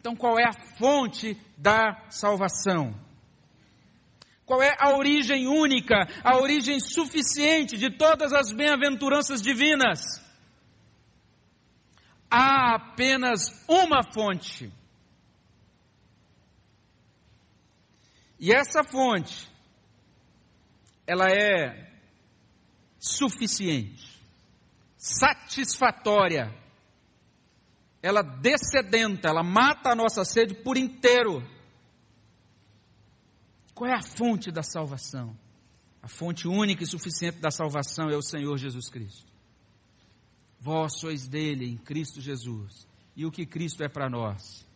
[0.00, 2.98] Então, qual é a fonte da salvação?
[4.46, 10.00] Qual é a origem única, a origem suficiente de todas as bem-aventuranças divinas?
[12.30, 14.72] Há apenas uma fonte.
[18.38, 19.50] E essa fonte,
[21.06, 21.92] ela é
[22.98, 24.18] suficiente,
[24.96, 26.58] satisfatória
[28.02, 31.42] ela descedenta, ela mata a nossa sede por inteiro.
[33.74, 35.36] Qual é a fonte da salvação?
[36.02, 39.30] A fonte única e suficiente da salvação é o Senhor Jesus Cristo.
[40.58, 42.88] Vós sois dele em Cristo Jesus.
[43.14, 44.66] E o que Cristo é para nós?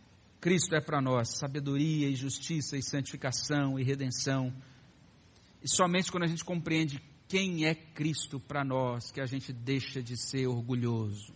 [0.41, 4.53] Cristo é para nós sabedoria e justiça e santificação e redenção.
[5.63, 10.03] E somente quando a gente compreende quem é Cristo para nós que a gente deixa
[10.03, 11.33] de ser orgulhoso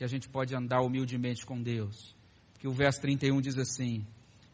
[0.00, 2.16] que a gente pode andar humildemente com Deus.
[2.54, 4.02] Porque o verso 31 diz assim: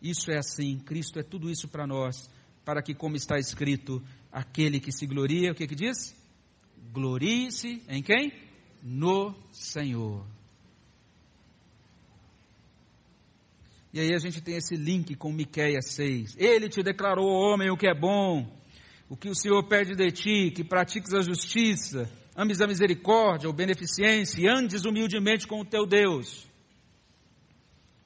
[0.02, 2.28] Isso é assim, Cristo é tudo isso para nós,
[2.64, 6.16] para que, como está escrito, aquele que se gloria, o que que diz?
[6.92, 8.32] Glorie-se em quem?
[8.82, 10.26] No Senhor.
[13.94, 16.34] E aí a gente tem esse link com Miqueias 6.
[16.38, 18.52] Ele te declarou, homem, o que é bom,
[19.08, 23.54] o que o Senhor pede de ti, que pratiques a justiça, ames a misericórdia ou
[23.54, 26.46] beneficência e andes humildemente com o teu Deus.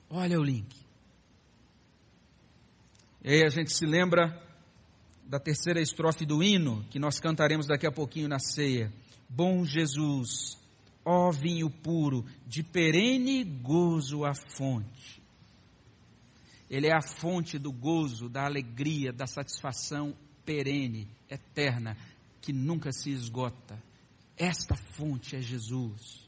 [0.09, 0.77] Olha o link.
[3.25, 4.41] E aí a gente se lembra
[5.27, 8.93] da terceira estrofe do hino, que nós cantaremos daqui a pouquinho na ceia.
[9.29, 10.57] Bom Jesus,
[11.05, 15.21] ó vinho puro, de perene gozo a fonte.
[16.69, 20.15] Ele é a fonte do gozo, da alegria, da satisfação
[20.45, 21.97] perene, eterna,
[22.41, 23.90] que nunca se esgota.
[24.41, 26.27] Esta fonte é Jesus.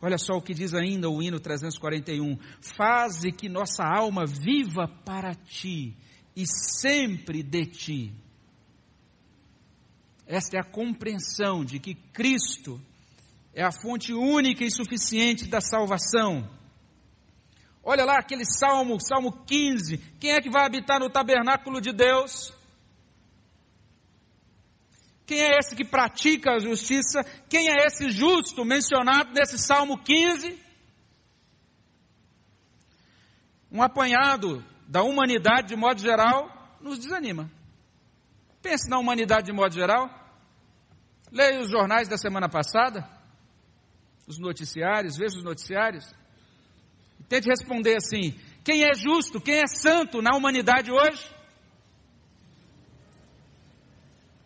[0.00, 5.34] Olha só o que diz ainda o hino 341: Faze que nossa alma viva para
[5.34, 5.94] ti
[6.34, 8.14] e sempre de ti.
[10.26, 12.80] Esta é a compreensão de que Cristo
[13.52, 16.48] é a fonte única e suficiente da salvação.
[17.82, 19.98] Olha lá aquele salmo, Salmo 15.
[20.18, 22.54] Quem é que vai habitar no tabernáculo de Deus?
[25.30, 27.22] Quem é esse que pratica a justiça?
[27.48, 30.58] Quem é esse justo mencionado nesse Salmo 15?
[33.70, 37.48] Um apanhado da humanidade de modo geral nos desanima.
[38.60, 40.10] Pense na humanidade de modo geral.
[41.30, 43.08] Leia os jornais da semana passada,
[44.26, 46.12] os noticiários, veja os noticiários.
[47.20, 51.24] E tente responder assim: quem é justo, quem é santo na humanidade hoje?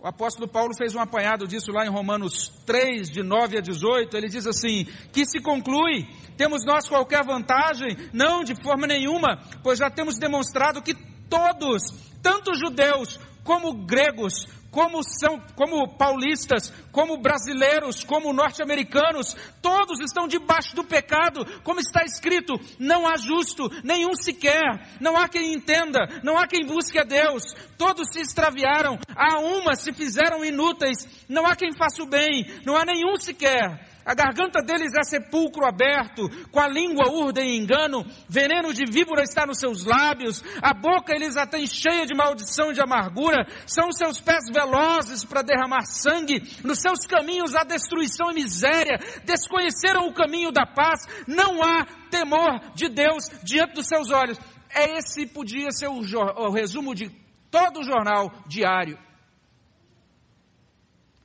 [0.04, 4.14] O apóstolo Paulo fez um apanhado disso lá em Romanos 3, de 9 a 18.
[4.14, 7.96] Ele diz assim: Que se conclui, temos nós qualquer vantagem?
[8.12, 10.92] Não, de forma nenhuma, pois já temos demonstrado que
[11.26, 11.80] todos,
[12.22, 14.44] tanto judeus como gregos,
[14.74, 22.02] como são, como paulistas, como brasileiros, como norte-americanos, todos estão debaixo do pecado, como está
[22.02, 27.04] escrito, não há justo, nenhum sequer, não há quem entenda, não há quem busque a
[27.04, 27.44] Deus,
[27.78, 32.76] todos se extraviaram, a uma se fizeram inúteis, não há quem faça o bem, não
[32.76, 33.93] há nenhum sequer.
[34.04, 39.46] A garganta deles é sepulcro aberto, com a língua urdem engano, veneno de víbora está
[39.46, 43.88] nos seus lábios, a boca eles a têm cheia de maldição e de amargura, são
[43.88, 50.06] os seus pés velozes para derramar sangue, nos seus caminhos há destruição e miséria, desconheceram
[50.06, 54.38] o caminho da paz, não há temor de Deus diante dos seus olhos.
[54.68, 57.08] É esse podia ser o, o resumo de
[57.50, 58.98] todo o jornal diário.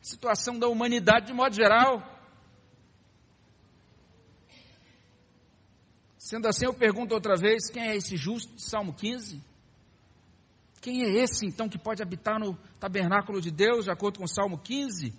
[0.01, 2.18] Situação da humanidade de modo geral.
[6.29, 9.43] Sendo assim, eu pergunto outra vez: quem é esse justo de Salmo 15?
[10.79, 14.59] Quem é esse então que pode habitar no tabernáculo de Deus, de acordo com Salmo
[14.59, 15.11] 15?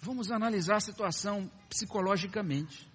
[0.00, 2.90] Vamos analisar a situação psicologicamente.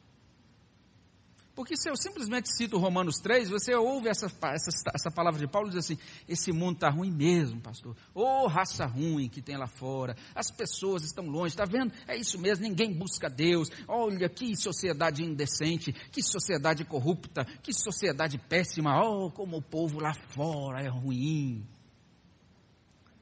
[1.57, 5.69] Porque se eu simplesmente cito Romanos 3, você ouve essa, essa, essa palavra de Paulo
[5.69, 5.97] e diz assim:
[6.29, 7.97] esse mundo está ruim mesmo, pastor.
[8.13, 11.91] Ô oh, raça ruim que tem lá fora, as pessoas estão longe, está vendo?
[12.07, 13.71] É isso mesmo, ninguém busca Deus.
[13.87, 18.91] Olha que sociedade indecente, que sociedade corrupta, que sociedade péssima.
[19.01, 21.67] Oh, como o povo lá fora é ruim.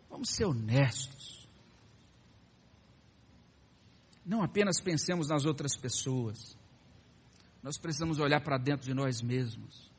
[0.10, 1.48] Vamos ser honestos.
[4.26, 6.58] Não apenas pensemos nas outras pessoas
[7.66, 9.92] nós precisamos olhar para dentro de nós mesmos.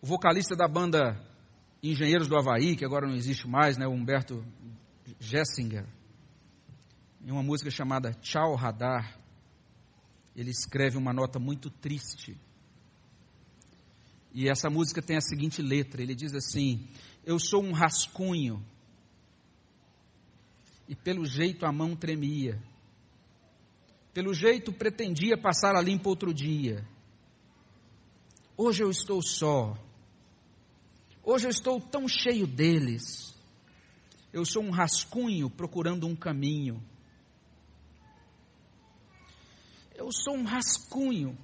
[0.00, 1.22] O vocalista da banda
[1.82, 4.42] Engenheiros do Havaí, que agora não existe mais, né, Humberto
[5.20, 5.84] Jessinger,
[7.22, 9.20] em uma música chamada Tchau Radar,
[10.34, 12.34] ele escreve uma nota muito triste.
[14.32, 16.88] E essa música tem a seguinte letra: ele diz assim:
[17.26, 18.64] Eu sou um rascunho,
[20.88, 22.58] e pelo jeito a mão tremia.
[24.12, 26.86] Pelo jeito, pretendia passar a limpo outro dia.
[28.56, 29.76] Hoje eu estou só.
[31.22, 33.34] Hoje eu estou tão cheio deles.
[34.32, 36.82] Eu sou um rascunho procurando um caminho.
[39.94, 41.38] Eu sou um rascunho,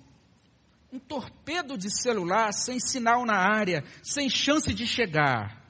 [0.92, 5.64] um torpedo de celular sem sinal na área, sem chance de chegar.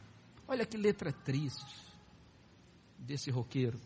[0.47, 1.77] Olha que letra triste
[2.99, 3.79] desse roqueiro.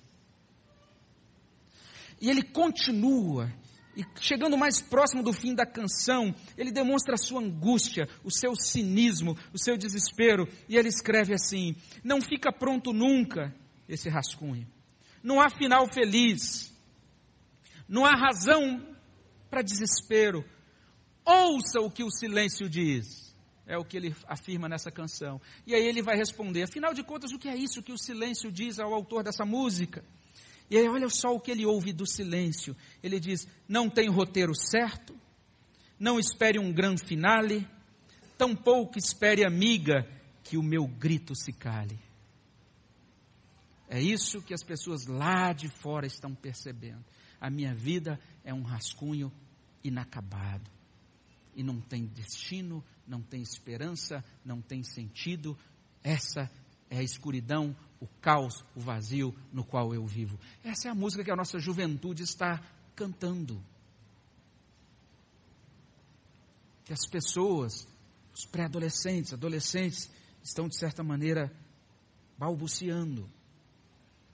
[2.22, 3.52] E ele continua,
[3.96, 8.54] e chegando mais próximo do fim da canção, ele demonstra a sua angústia, o seu
[8.54, 13.52] cinismo, o seu desespero, e ele escreve assim: Não fica pronto nunca
[13.88, 14.68] esse rascunho,
[15.20, 16.72] não há final feliz,
[17.88, 18.86] não há razão
[19.50, 20.44] para desespero,
[21.24, 23.20] ouça o que o silêncio diz.
[23.66, 25.40] É o que ele afirma nessa canção.
[25.66, 28.50] E aí ele vai responder: afinal de contas, o que é isso que o silêncio
[28.50, 30.04] diz ao autor dessa música?
[30.70, 32.76] E aí, olha só o que ele ouve do silêncio.
[33.02, 35.14] Ele diz: Não tem roteiro certo,
[35.98, 37.68] não espere um grande finale,
[38.36, 40.06] tampouco espere, amiga,
[40.42, 41.98] que o meu grito se cale.
[43.88, 47.04] É isso que as pessoas lá de fora estão percebendo.
[47.38, 49.30] A minha vida é um rascunho
[49.84, 50.70] inacabado.
[51.54, 55.56] E não tem destino, não tem esperança, não tem sentido.
[56.02, 56.50] Essa
[56.88, 60.36] é a escuridão, o caos, o vazio no qual eu vivo.
[60.64, 62.60] Essa é a música que a nossa juventude está
[62.96, 63.62] cantando.
[66.84, 67.86] Que as pessoas,
[68.34, 70.10] os pré-adolescentes, adolescentes,
[70.42, 71.48] estão de certa maneira
[72.36, 73.30] balbuciando.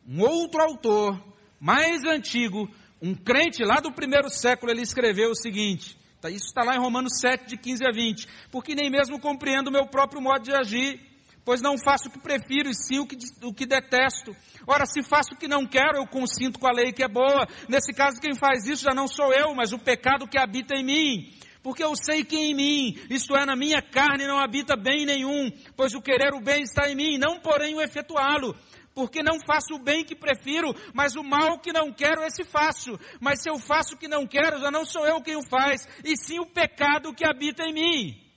[0.06, 1.22] Um outro autor,
[1.60, 2.66] mais antigo,
[3.02, 6.80] um crente lá do primeiro século, ele escreveu o seguinte: tá, isso está lá em
[6.80, 8.26] Romanos 7, de 15 a 20.
[8.50, 11.06] Porque nem mesmo compreendo o meu próprio modo de agir
[11.48, 14.36] pois não faço o que prefiro, e sim o que, o que detesto.
[14.66, 17.48] Ora, se faço o que não quero, eu consinto com a lei que é boa.
[17.66, 20.84] Nesse caso, quem faz isso já não sou eu, mas o pecado que habita em
[20.84, 21.32] mim.
[21.62, 25.50] porque eu sei que em mim, isto é, na minha carne, não habita bem nenhum,
[25.74, 28.54] pois o querer o bem está em mim, não porém o efetuá-lo.
[28.94, 33.00] Porque não faço o bem que prefiro, mas o mal que não quero, esse faço.
[33.22, 35.88] Mas se eu faço o que não quero, já não sou eu quem o faz,
[36.04, 38.27] e sim o pecado que habita em mim.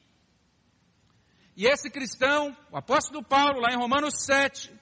[1.61, 4.73] E esse cristão, o apóstolo Paulo, lá em Romanos 7,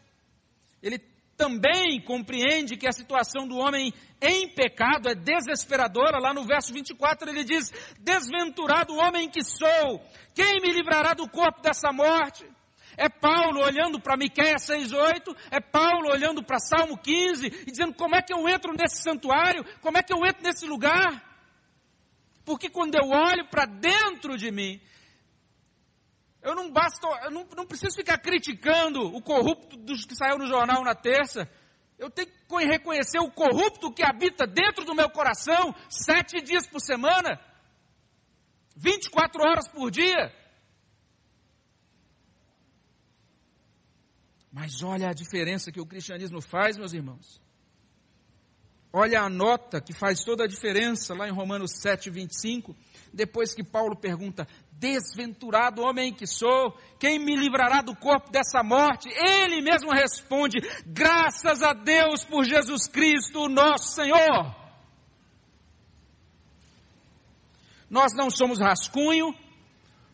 [0.81, 0.97] ele
[1.35, 6.21] também compreende que a situação do homem em pecado é desesperadora.
[6.21, 7.69] Lá no verso 24 ele diz:
[7.99, 10.01] Desventurado homem que sou,
[10.33, 12.49] quem me livrará do corpo dessa morte?
[12.95, 18.15] É Paulo olhando para Miqueias 6:8, é Paulo olhando para Salmo 15 e dizendo: "Como
[18.15, 19.65] é que eu entro nesse santuário?
[19.81, 21.25] Como é que eu entro nesse lugar?"
[22.45, 24.79] Porque quando eu olho para dentro de mim,
[26.41, 30.47] eu não basta, eu não, não preciso ficar criticando o corrupto dos que saiu no
[30.47, 31.49] jornal na terça.
[31.97, 36.79] Eu tenho que reconhecer o corrupto que habita dentro do meu coração, sete dias por
[36.79, 37.39] semana,
[38.77, 40.33] 24 horas por dia.
[44.51, 47.41] Mas olha a diferença que o cristianismo faz, meus irmãos.
[48.91, 52.75] Olha a nota que faz toda a diferença lá em Romanos 7, 25,
[53.13, 54.47] depois que Paulo pergunta:
[54.79, 59.09] Desventurado homem que sou, quem me livrará do corpo dessa morte?
[59.09, 64.55] Ele mesmo responde: Graças a Deus por Jesus Cristo, nosso Senhor.
[67.89, 69.35] Nós não somos rascunho,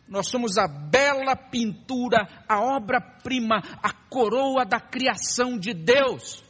[0.07, 6.43] nós somos a bela pintura, a obra-prima, a coroa da criação de Deus.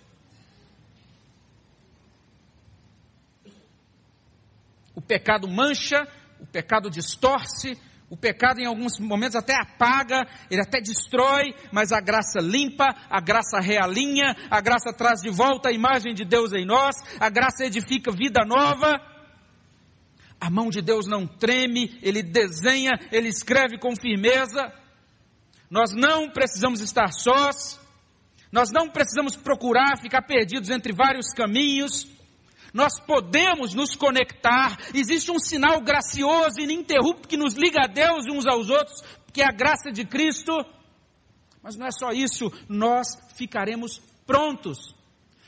[4.95, 6.07] O pecado mancha,
[6.39, 7.78] o pecado distorce,
[8.10, 13.20] o pecado em alguns momentos até apaga, ele até destrói, mas a graça limpa, a
[13.20, 17.66] graça realinha, a graça traz de volta a imagem de Deus em nós, a graça
[17.66, 18.99] edifica vida nova.
[20.39, 24.72] A mão de Deus não treme, ele desenha, ele escreve com firmeza.
[25.70, 27.80] Nós não precisamos estar sós,
[28.51, 32.14] nós não precisamos procurar ficar perdidos entre vários caminhos.
[32.76, 38.26] Nós podemos nos conectar, existe um sinal gracioso e ininterrupto que nos liga a Deus
[38.26, 39.02] e uns aos outros,
[39.32, 40.52] que é a graça de Cristo.
[41.64, 43.08] Mas não é só isso, nós
[43.38, 44.95] ficaremos prontos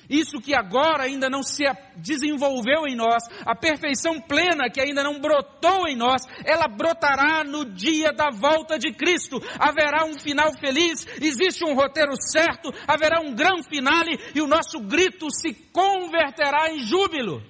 [0.10, 1.64] isso que agora ainda não se
[1.96, 7.66] desenvolveu em nós, a perfeição plena que ainda não brotou em nós, ela brotará no
[7.66, 9.38] dia da volta de Cristo.
[9.60, 14.80] Haverá um final feliz, existe um roteiro certo, haverá um grande finale e o nosso
[14.80, 17.44] grito se converterá em júbilo.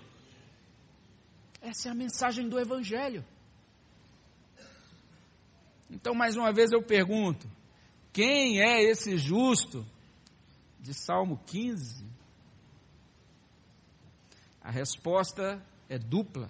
[1.61, 3.25] Essa é a mensagem do Evangelho.
[5.89, 7.47] Então, mais uma vez eu pergunto:
[8.13, 9.85] quem é esse justo
[10.79, 12.06] de Salmo 15?
[14.67, 16.49] A resposta é dupla.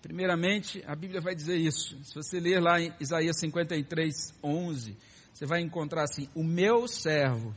[0.00, 2.02] Primeiramente, a Bíblia vai dizer isso.
[2.02, 4.96] Se você ler lá em Isaías 53, 11,
[5.30, 7.54] você vai encontrar assim: O meu servo,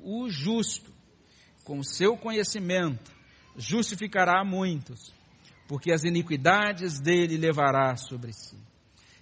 [0.00, 0.92] o justo,
[1.64, 3.10] com seu conhecimento,
[3.56, 5.12] justificará muitos,
[5.66, 8.56] porque as iniquidades dele levará sobre si.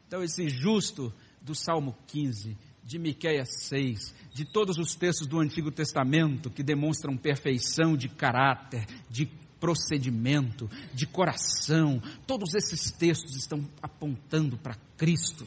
[0.06, 1.10] Então, esse justo
[1.40, 2.54] do Salmo 15,
[2.86, 8.86] de Miqueias 6, de todos os textos do Antigo Testamento que demonstram perfeição de caráter,
[9.10, 9.26] de
[9.58, 15.44] procedimento, de coração, todos esses textos estão apontando para Cristo,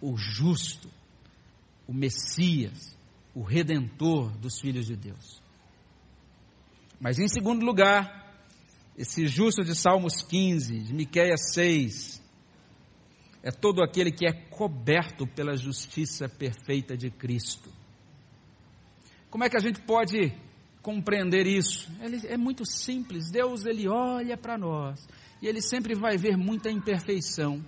[0.00, 0.88] o justo,
[1.88, 2.96] o Messias,
[3.34, 5.42] o redentor dos filhos de Deus.
[7.00, 8.32] Mas em segundo lugar,
[8.96, 12.21] esse justo de Salmos 15, de Miqueias 6,
[13.42, 17.68] é todo aquele que é coberto pela justiça perfeita de Cristo.
[19.28, 20.32] Como é que a gente pode
[20.80, 21.90] compreender isso?
[22.00, 23.30] Ele, é muito simples.
[23.30, 25.04] Deus ele olha para nós
[25.40, 27.64] e ele sempre vai ver muita imperfeição.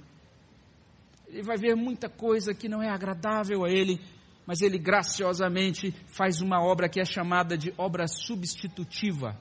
[1.27, 4.01] Ele vai ver muita coisa que não é agradável a ele,
[4.47, 9.37] mas ele graciosamente faz uma obra que é chamada de obra substitutiva.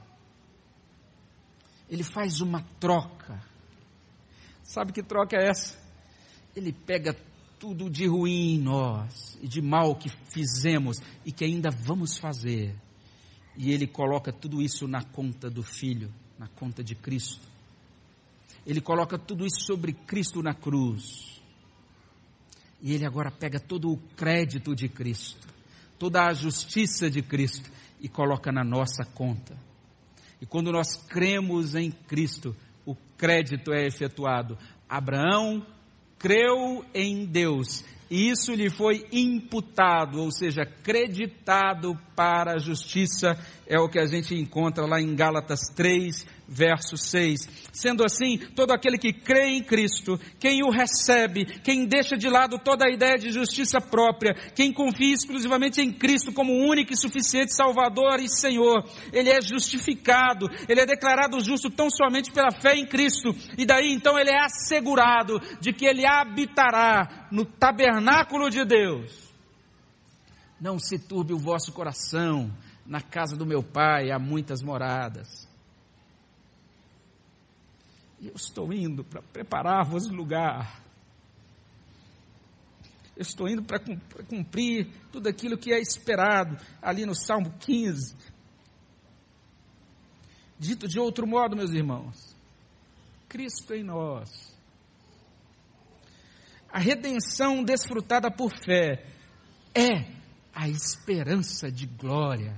[1.88, 3.40] Ele faz uma troca.
[4.64, 5.83] Sabe que troca é essa?
[6.56, 7.16] Ele pega
[7.60, 12.76] tudo de ruim em nós e de mal que fizemos e que ainda vamos fazer.
[13.56, 17.40] E ele coloca tudo isso na conta do Filho, na conta de Cristo.
[18.66, 21.42] Ele coloca tudo isso sobre Cristo na cruz.
[22.82, 25.48] E ele agora pega todo o crédito de Cristo,
[25.98, 29.58] toda a justiça de Cristo e coloca na nossa conta.
[30.42, 32.54] E quando nós cremos em Cristo,
[32.86, 34.58] o crédito é efetuado.
[34.90, 35.66] Abraão
[36.18, 43.36] creu em Deus, e isso lhe foi imputado, ou seja, creditado para a justiça,
[43.68, 47.70] é o que a gente encontra lá em Gálatas 3, verso 6.
[47.72, 52.60] Sendo assim, todo aquele que crê em Cristo, quem o recebe, quem deixa de lado
[52.60, 57.56] toda a ideia de justiça própria, quem confia exclusivamente em Cristo como único e suficiente
[57.56, 62.86] Salvador e Senhor, ele é justificado, ele é declarado justo tão somente pela fé em
[62.86, 69.34] Cristo, e daí então ele é assegurado de que ele habitará no tabernáculo de Deus.
[70.62, 72.52] Não se turbe o vosso coração,
[72.86, 75.43] na casa do meu pai há muitas moradas.
[78.28, 80.82] Eu estou indo para preparar-vos lugar.
[83.16, 83.80] Eu estou indo para
[84.28, 88.16] cumprir tudo aquilo que é esperado ali no Salmo 15.
[90.58, 92.36] Dito de outro modo, meus irmãos,
[93.28, 94.54] Cristo em nós.
[96.72, 99.06] A redenção desfrutada por fé
[99.76, 100.12] é
[100.56, 102.58] a esperança de glória.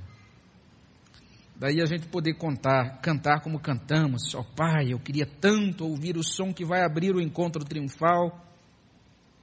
[1.58, 4.36] Daí a gente poder contar, cantar como cantamos.
[4.36, 8.46] Ó oh, Pai, eu queria tanto ouvir o som que vai abrir o encontro triunfal,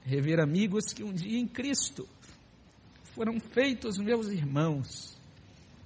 [0.03, 2.07] rever amigos que um dia em Cristo
[3.15, 5.17] foram feitos meus irmãos.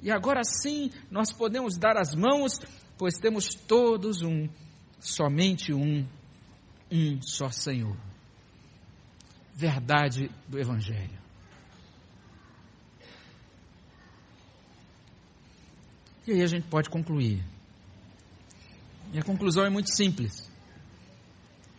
[0.01, 2.59] E agora sim nós podemos dar as mãos,
[2.97, 4.49] pois temos todos um,
[4.99, 6.05] somente um,
[6.91, 7.95] um só Senhor.
[9.53, 11.26] Verdade do Evangelho.
[16.27, 17.41] E aí a gente pode concluir.
[19.13, 20.51] E a conclusão é muito simples.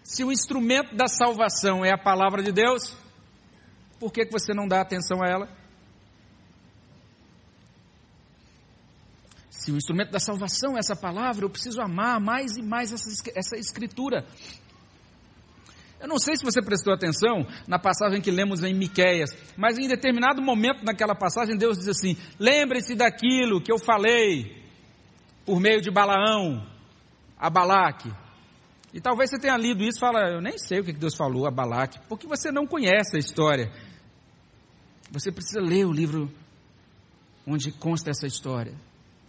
[0.02, 2.96] Se o instrumento da salvação é a palavra de Deus,
[4.00, 5.58] por que, que você não dá atenção a ela?
[9.50, 13.10] Se o instrumento da salvação é essa palavra, eu preciso amar mais e mais essa,
[13.34, 14.26] essa escritura.
[16.00, 19.88] Eu não sei se você prestou atenção na passagem que lemos em Miqueias, mas em
[19.88, 24.64] determinado momento naquela passagem Deus diz assim: "Lembre-se daquilo que eu falei
[25.44, 26.64] por meio de Balaão
[27.36, 28.12] a Balaque".
[28.94, 31.46] E talvez você tenha lido isso e fala: "Eu nem sei o que Deus falou
[31.46, 33.72] a Balaque", porque você não conhece a história.
[35.10, 36.30] Você precisa ler o livro
[37.46, 38.74] onde consta essa história.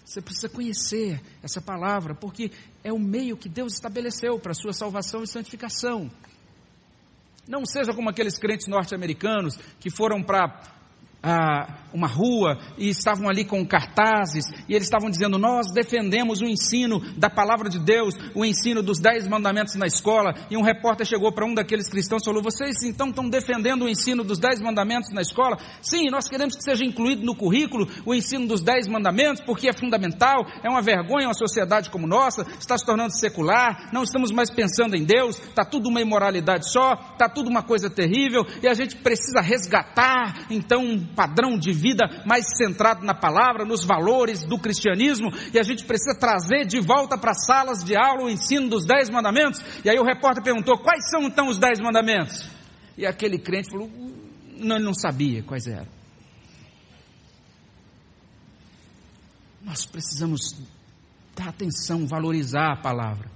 [0.06, 2.52] Você precisa conhecer essa palavra, porque
[2.84, 6.12] é o meio que Deus estabeleceu para a sua salvação e santificação.
[7.50, 10.62] Não seja como aqueles crentes norte-americanos que foram para
[11.24, 16.46] ah, uma rua e estavam ali com cartazes e eles estavam dizendo: Nós defendemos o
[16.46, 20.34] ensino da palavra de Deus, o ensino dos dez mandamentos na escola.
[20.50, 23.90] E um repórter chegou para um daqueles cristãos e falou: Vocês então estão defendendo o
[23.90, 25.58] ensino dos dez mandamentos na escola?
[25.82, 29.74] Sim, nós queremos que seja incluído no currículo o ensino dos dez mandamentos, porque é
[29.74, 34.50] fundamental, é uma vergonha uma sociedade como nossa, está se tornando secular, não estamos mais
[34.50, 38.74] pensando em Deus, está tudo uma imoralidade só, está tudo uma coisa terrível e a
[38.74, 45.30] gente precisa resgatar então padrão de vida mais centrado na palavra, nos valores do cristianismo,
[45.54, 48.86] e a gente precisa trazer de volta para as salas de aula o ensino dos
[48.86, 49.64] dez mandamentos.
[49.84, 52.50] E aí o repórter perguntou: quais são então os dez mandamentos?
[52.98, 53.90] E aquele crente falou:
[54.58, 55.88] não, ele não sabia quais eram.
[59.62, 60.56] Nós precisamos
[61.36, 63.30] dar atenção, valorizar a palavra.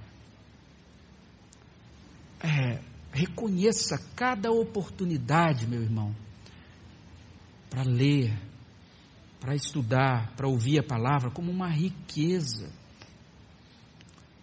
[2.40, 2.78] É,
[3.12, 6.14] reconheça cada oportunidade, meu irmão,
[7.74, 8.32] para ler,
[9.40, 12.70] para estudar, para ouvir a palavra como uma riqueza.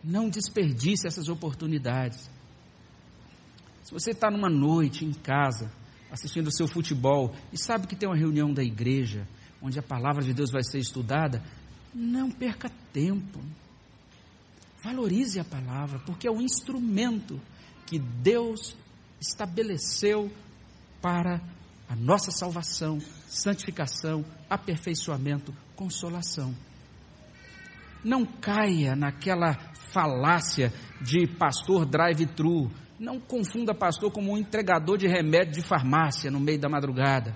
[0.03, 2.29] Não desperdice essas oportunidades.
[3.83, 5.71] Se você está numa noite em casa,
[6.11, 9.25] assistindo o seu futebol, e sabe que tem uma reunião da igreja,
[9.61, 11.41] onde a palavra de Deus vai ser estudada,
[11.95, 13.39] não perca tempo.
[14.83, 17.39] Valorize a palavra, porque é o instrumento
[17.85, 18.75] que Deus
[19.21, 20.29] estabeleceu
[21.01, 21.39] para
[21.91, 26.55] a nossa salvação, santificação, aperfeiçoamento, consolação.
[28.01, 29.57] Não caia naquela
[29.91, 30.71] falácia
[31.01, 32.71] de pastor drive-thru.
[32.97, 37.35] Não confunda pastor como um entregador de remédio de farmácia no meio da madrugada.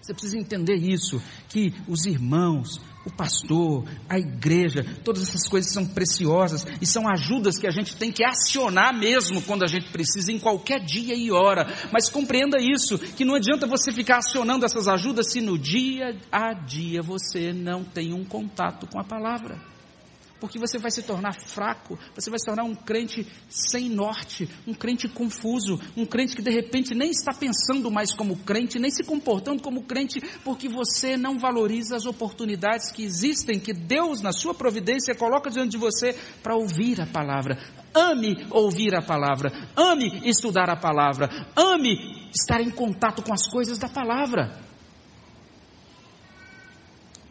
[0.00, 1.20] Você precisa entender isso,
[1.50, 7.56] que os irmãos, o pastor, a igreja, todas essas coisas são preciosas e são ajudas
[7.56, 11.30] que a gente tem que acionar mesmo quando a gente precisa, em qualquer dia e
[11.30, 11.66] hora.
[11.92, 16.52] Mas compreenda isso, que não adianta você ficar acionando essas ajudas se no dia a
[16.52, 19.75] dia você não tem um contato com a palavra
[20.40, 24.74] porque você vai se tornar fraco, você vai se tornar um crente sem norte, um
[24.74, 29.04] crente confuso, um crente que de repente nem está pensando mais como crente, nem se
[29.04, 34.54] comportando como crente, porque você não valoriza as oportunidades que existem, que Deus, na sua
[34.54, 37.58] providência, coloca diante de você para ouvir a palavra.
[37.94, 43.78] Ame ouvir a palavra, ame estudar a palavra, ame estar em contato com as coisas
[43.78, 44.60] da palavra.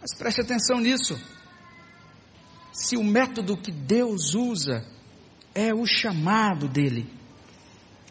[0.01, 1.15] Mas preste atenção nisso.
[2.75, 4.85] Se o método que Deus usa
[5.53, 7.09] é o chamado dele.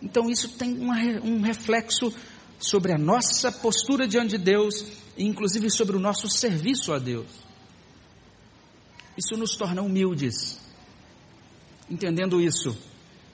[0.03, 2.12] Então isso tem uma, um reflexo
[2.59, 4.87] sobre a nossa postura diante de Deus
[5.19, 7.27] e inclusive sobre o nosso serviço a Deus.
[9.19, 10.59] Isso nos torna humildes.
[11.89, 12.75] Entendendo isso,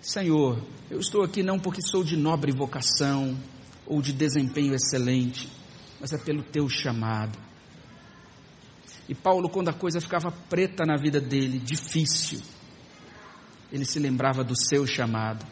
[0.02, 0.60] Senhor,
[0.90, 3.38] eu estou aqui não porque sou de nobre vocação
[3.86, 5.48] ou de desempenho excelente,
[6.00, 7.49] mas é pelo teu chamado.
[9.10, 12.40] E Paulo, quando a coisa ficava preta na vida dele, difícil,
[13.72, 15.44] ele se lembrava do seu chamado.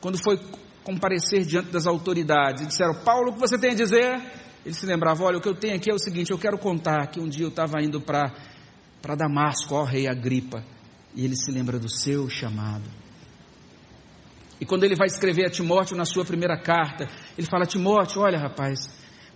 [0.00, 0.38] Quando foi
[0.84, 4.22] comparecer diante das autoridades e disseram: Paulo, o que você tem a dizer?
[4.64, 7.08] Ele se lembrava: Olha, o que eu tenho aqui é o seguinte, eu quero contar
[7.08, 8.32] que um dia eu estava indo para
[9.16, 10.62] Damasco, ó rei Agripa,
[11.16, 12.88] e ele se lembra do seu chamado.
[14.60, 18.38] E quando ele vai escrever a Timóteo na sua primeira carta, ele fala: Timóteo, olha
[18.38, 18.78] rapaz,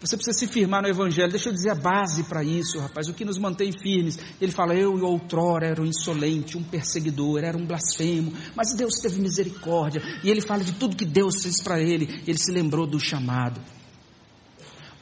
[0.02, 1.30] você precisa se firmar no Evangelho.
[1.30, 3.08] Deixa eu dizer a base para isso, rapaz.
[3.08, 4.18] O que nos mantém firmes.
[4.40, 8.32] Ele fala: Eu outrora era um insolente, um perseguidor, era um blasfemo.
[8.56, 10.02] Mas Deus teve misericórdia.
[10.24, 12.22] E ele fala de tudo que Deus fez para ele.
[12.26, 13.60] Ele se lembrou do chamado.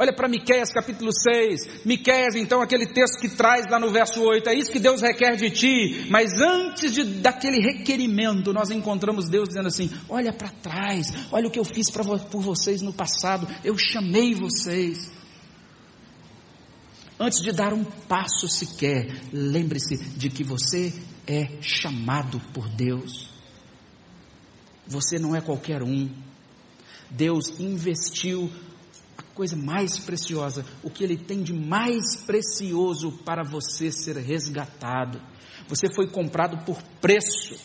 [0.01, 1.85] Olha para Miqueias capítulo 6.
[1.85, 4.49] Miqueias, então, aquele texto que traz lá no verso 8.
[4.49, 6.07] É isso que Deus requer de ti.
[6.09, 11.51] Mas antes de, daquele requerimento, nós encontramos Deus dizendo assim: Olha para trás, olha o
[11.51, 13.47] que eu fiz pra, por vocês no passado.
[13.63, 15.13] Eu chamei vocês.
[17.19, 20.95] Antes de dar um passo sequer, lembre-se de que você
[21.27, 23.29] é chamado por Deus.
[24.87, 26.09] Você não é qualquer um.
[27.11, 28.51] Deus investiu
[29.41, 35.18] coisa mais preciosa, o que ele tem de mais precioso para você ser resgatado.
[35.66, 37.57] Você foi comprado por preço.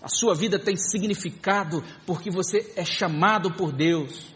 [0.00, 4.34] A sua vida tem significado porque você é chamado por Deus.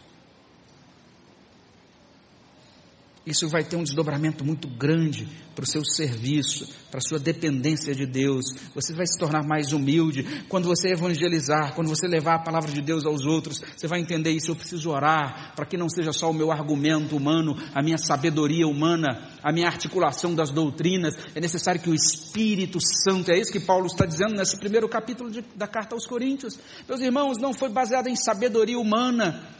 [3.27, 7.93] Isso vai ter um desdobramento muito grande para o seu serviço, para a sua dependência
[7.93, 8.45] de Deus.
[8.73, 10.45] Você vai se tornar mais humilde.
[10.47, 14.31] Quando você evangelizar, quando você levar a palavra de Deus aos outros, você vai entender
[14.31, 14.51] isso.
[14.51, 18.65] Eu preciso orar para que não seja só o meu argumento humano, a minha sabedoria
[18.65, 21.17] humana, a minha articulação das doutrinas.
[21.35, 25.29] É necessário que o Espírito Santo, é isso que Paulo está dizendo nesse primeiro capítulo
[25.29, 26.57] de, da carta aos Coríntios.
[26.87, 29.56] Meus irmãos, não foi baseado em sabedoria humana,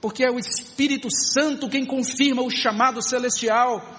[0.00, 3.98] porque é o Espírito Santo quem confirma o chamado celestial.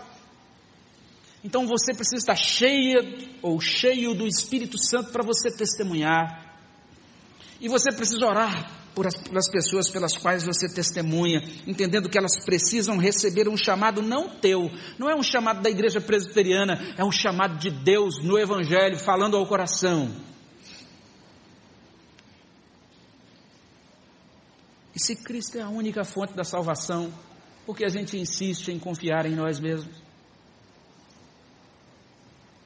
[1.44, 3.00] Então você precisa estar cheia
[3.42, 6.52] ou cheio do Espírito Santo para você testemunhar.
[7.60, 12.44] E você precisa orar por as, pelas pessoas pelas quais você testemunha, entendendo que elas
[12.44, 17.12] precisam receber um chamado não teu, não é um chamado da igreja presbiteriana, é um
[17.12, 20.12] chamado de Deus no Evangelho, falando ao coração.
[25.02, 27.12] Se Cristo é a única fonte da salvação,
[27.66, 30.02] por que a gente insiste em confiar em nós mesmos?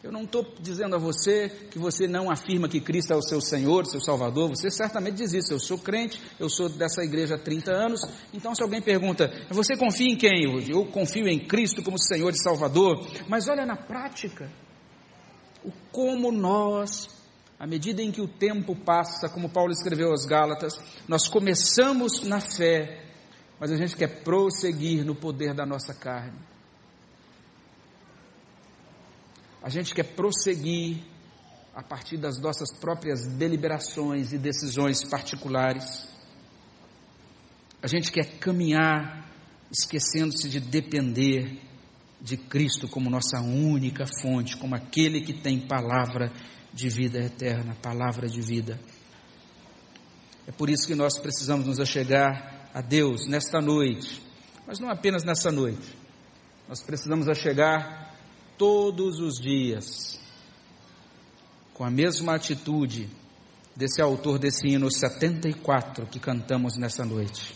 [0.03, 3.41] Eu não estou dizendo a você que você não afirma que Cristo é o seu
[3.41, 5.51] Senhor, seu Salvador, você certamente diz isso.
[5.51, 9.75] Eu sou crente, eu sou dessa igreja há 30 anos, então se alguém pergunta, você
[9.75, 10.43] confia em quem?
[10.69, 14.51] Eu, confio em Cristo como Senhor e Salvador, mas olha na prática,
[15.63, 17.09] o como nós
[17.57, 20.73] à medida em que o tempo passa, como Paulo escreveu aos Gálatas,
[21.07, 23.05] nós começamos na fé,
[23.59, 26.37] mas a gente quer prosseguir no poder da nossa carne.
[29.63, 31.03] A gente quer prosseguir
[31.73, 36.07] a partir das nossas próprias deliberações e decisões particulares.
[37.81, 39.29] A gente quer caminhar
[39.71, 41.59] esquecendo-se de depender
[42.21, 46.31] de Cristo como nossa única fonte, como aquele que tem palavra
[46.75, 48.77] de vida eterna, palavra de vida.
[50.45, 54.21] É por isso que nós precisamos nos achegar a Deus nesta noite,
[54.67, 55.97] mas não apenas nessa noite.
[56.67, 58.13] Nós precisamos achegar
[58.57, 60.19] todos os dias,
[61.73, 63.09] com a mesma atitude
[63.73, 67.55] desse autor desse hino 74 que cantamos nessa noite.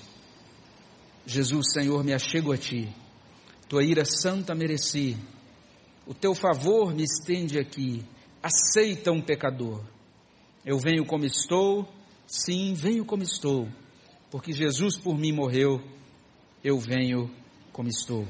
[1.26, 2.90] Jesus, Senhor, me achego a ti,
[3.68, 5.18] tua ira santa mereci,
[6.08, 8.06] o teu favor me estende aqui
[8.42, 9.84] aceita um pecador.
[10.66, 11.88] Eu venho como estou,
[12.28, 13.68] sim, venho como estou,
[14.30, 15.82] porque Jesus por mim morreu,
[16.64, 17.30] eu venho
[17.72, 18.28] como estou.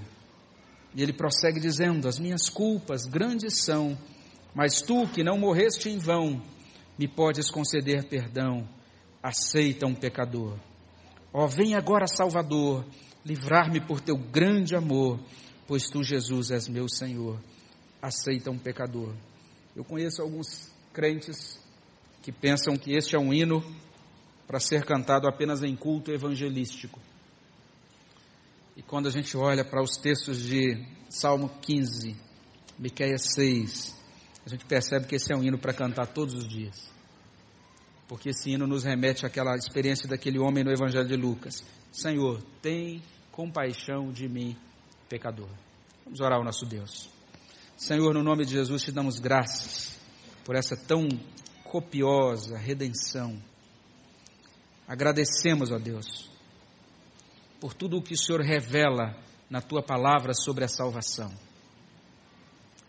[0.95, 3.97] E ele prossegue dizendo: As minhas culpas grandes são,
[4.53, 6.41] mas tu que não morreste em vão,
[6.97, 8.67] me podes conceder perdão.
[9.21, 10.57] Aceita um pecador.
[11.33, 12.85] Ó, vem agora, Salvador,
[13.25, 15.19] livrar-me por teu grande amor,
[15.67, 17.39] pois tu, Jesus, és meu Senhor.
[18.01, 19.13] Aceita um pecador.
[19.79, 21.57] Eu conheço alguns crentes
[22.21, 23.63] que pensam que este é um hino
[24.45, 26.99] para ser cantado apenas em culto evangelístico.
[28.75, 32.13] E quando a gente olha para os textos de Salmo 15,
[32.77, 33.95] Miqueias 6,
[34.45, 36.91] a gente percebe que esse é um hino para cantar todos os dias.
[38.05, 41.63] Porque esse hino nos remete àquela experiência daquele homem no Evangelho de Lucas.
[41.89, 43.01] Senhor, tem
[43.31, 44.57] compaixão de mim,
[45.07, 45.47] pecador.
[46.03, 47.17] Vamos orar ao nosso Deus.
[47.79, 49.97] Senhor, no nome de Jesus, te damos graças
[50.43, 51.07] por essa tão
[51.63, 53.41] copiosa redenção.
[54.85, 56.29] Agradecemos, ó Deus,
[57.57, 59.15] por tudo o que o Senhor revela
[59.49, 61.31] na tua palavra sobre a salvação.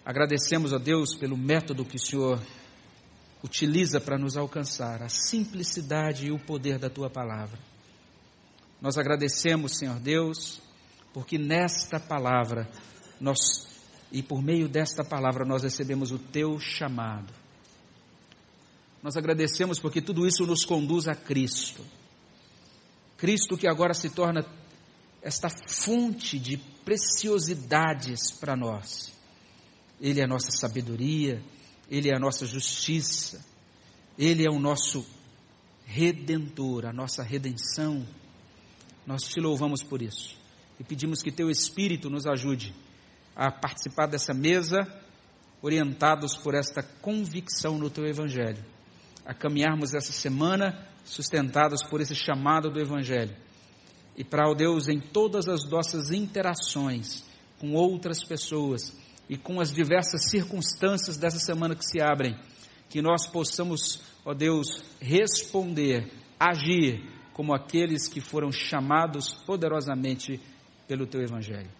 [0.05, 2.43] Agradecemos, ó Deus, pelo método que o Senhor
[3.45, 7.61] utiliza para nos alcançar, a simplicidade e o poder da tua palavra.
[8.81, 10.61] Nós agradecemos, Senhor Deus,
[11.15, 12.69] porque nesta palavra
[13.21, 13.70] nós
[14.13, 17.33] e por meio desta palavra nós recebemos o teu chamado.
[19.03, 21.85] Nós agradecemos porque tudo isso nos conduz a Cristo.
[23.17, 24.45] Cristo que agora se torna
[25.23, 29.13] esta fonte de preciosidades para nós.
[30.01, 31.43] Ele é a nossa sabedoria,
[31.91, 33.45] Ele é a nossa justiça,
[34.19, 35.07] Ele é o nosso
[35.87, 38.07] redentor, a nossa redenção.
[39.07, 40.37] Nós te louvamos por isso
[40.79, 42.75] e pedimos que Teu Espírito nos ajude
[43.41, 44.81] a participar dessa mesa,
[45.63, 48.63] orientados por esta convicção no Teu Evangelho,
[49.25, 53.35] a caminharmos essa semana sustentados por esse chamado do Evangelho
[54.15, 57.25] e para, ó Deus, em todas as nossas interações
[57.59, 58.95] com outras pessoas
[59.27, 62.39] e com as diversas circunstâncias dessa semana que se abrem,
[62.91, 70.39] que nós possamos, ó Deus, responder, agir como aqueles que foram chamados poderosamente
[70.87, 71.80] pelo Teu Evangelho.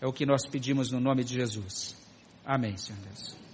[0.00, 1.96] É o que nós pedimos no nome de Jesus.
[2.44, 3.47] Amém, Senhor Deus.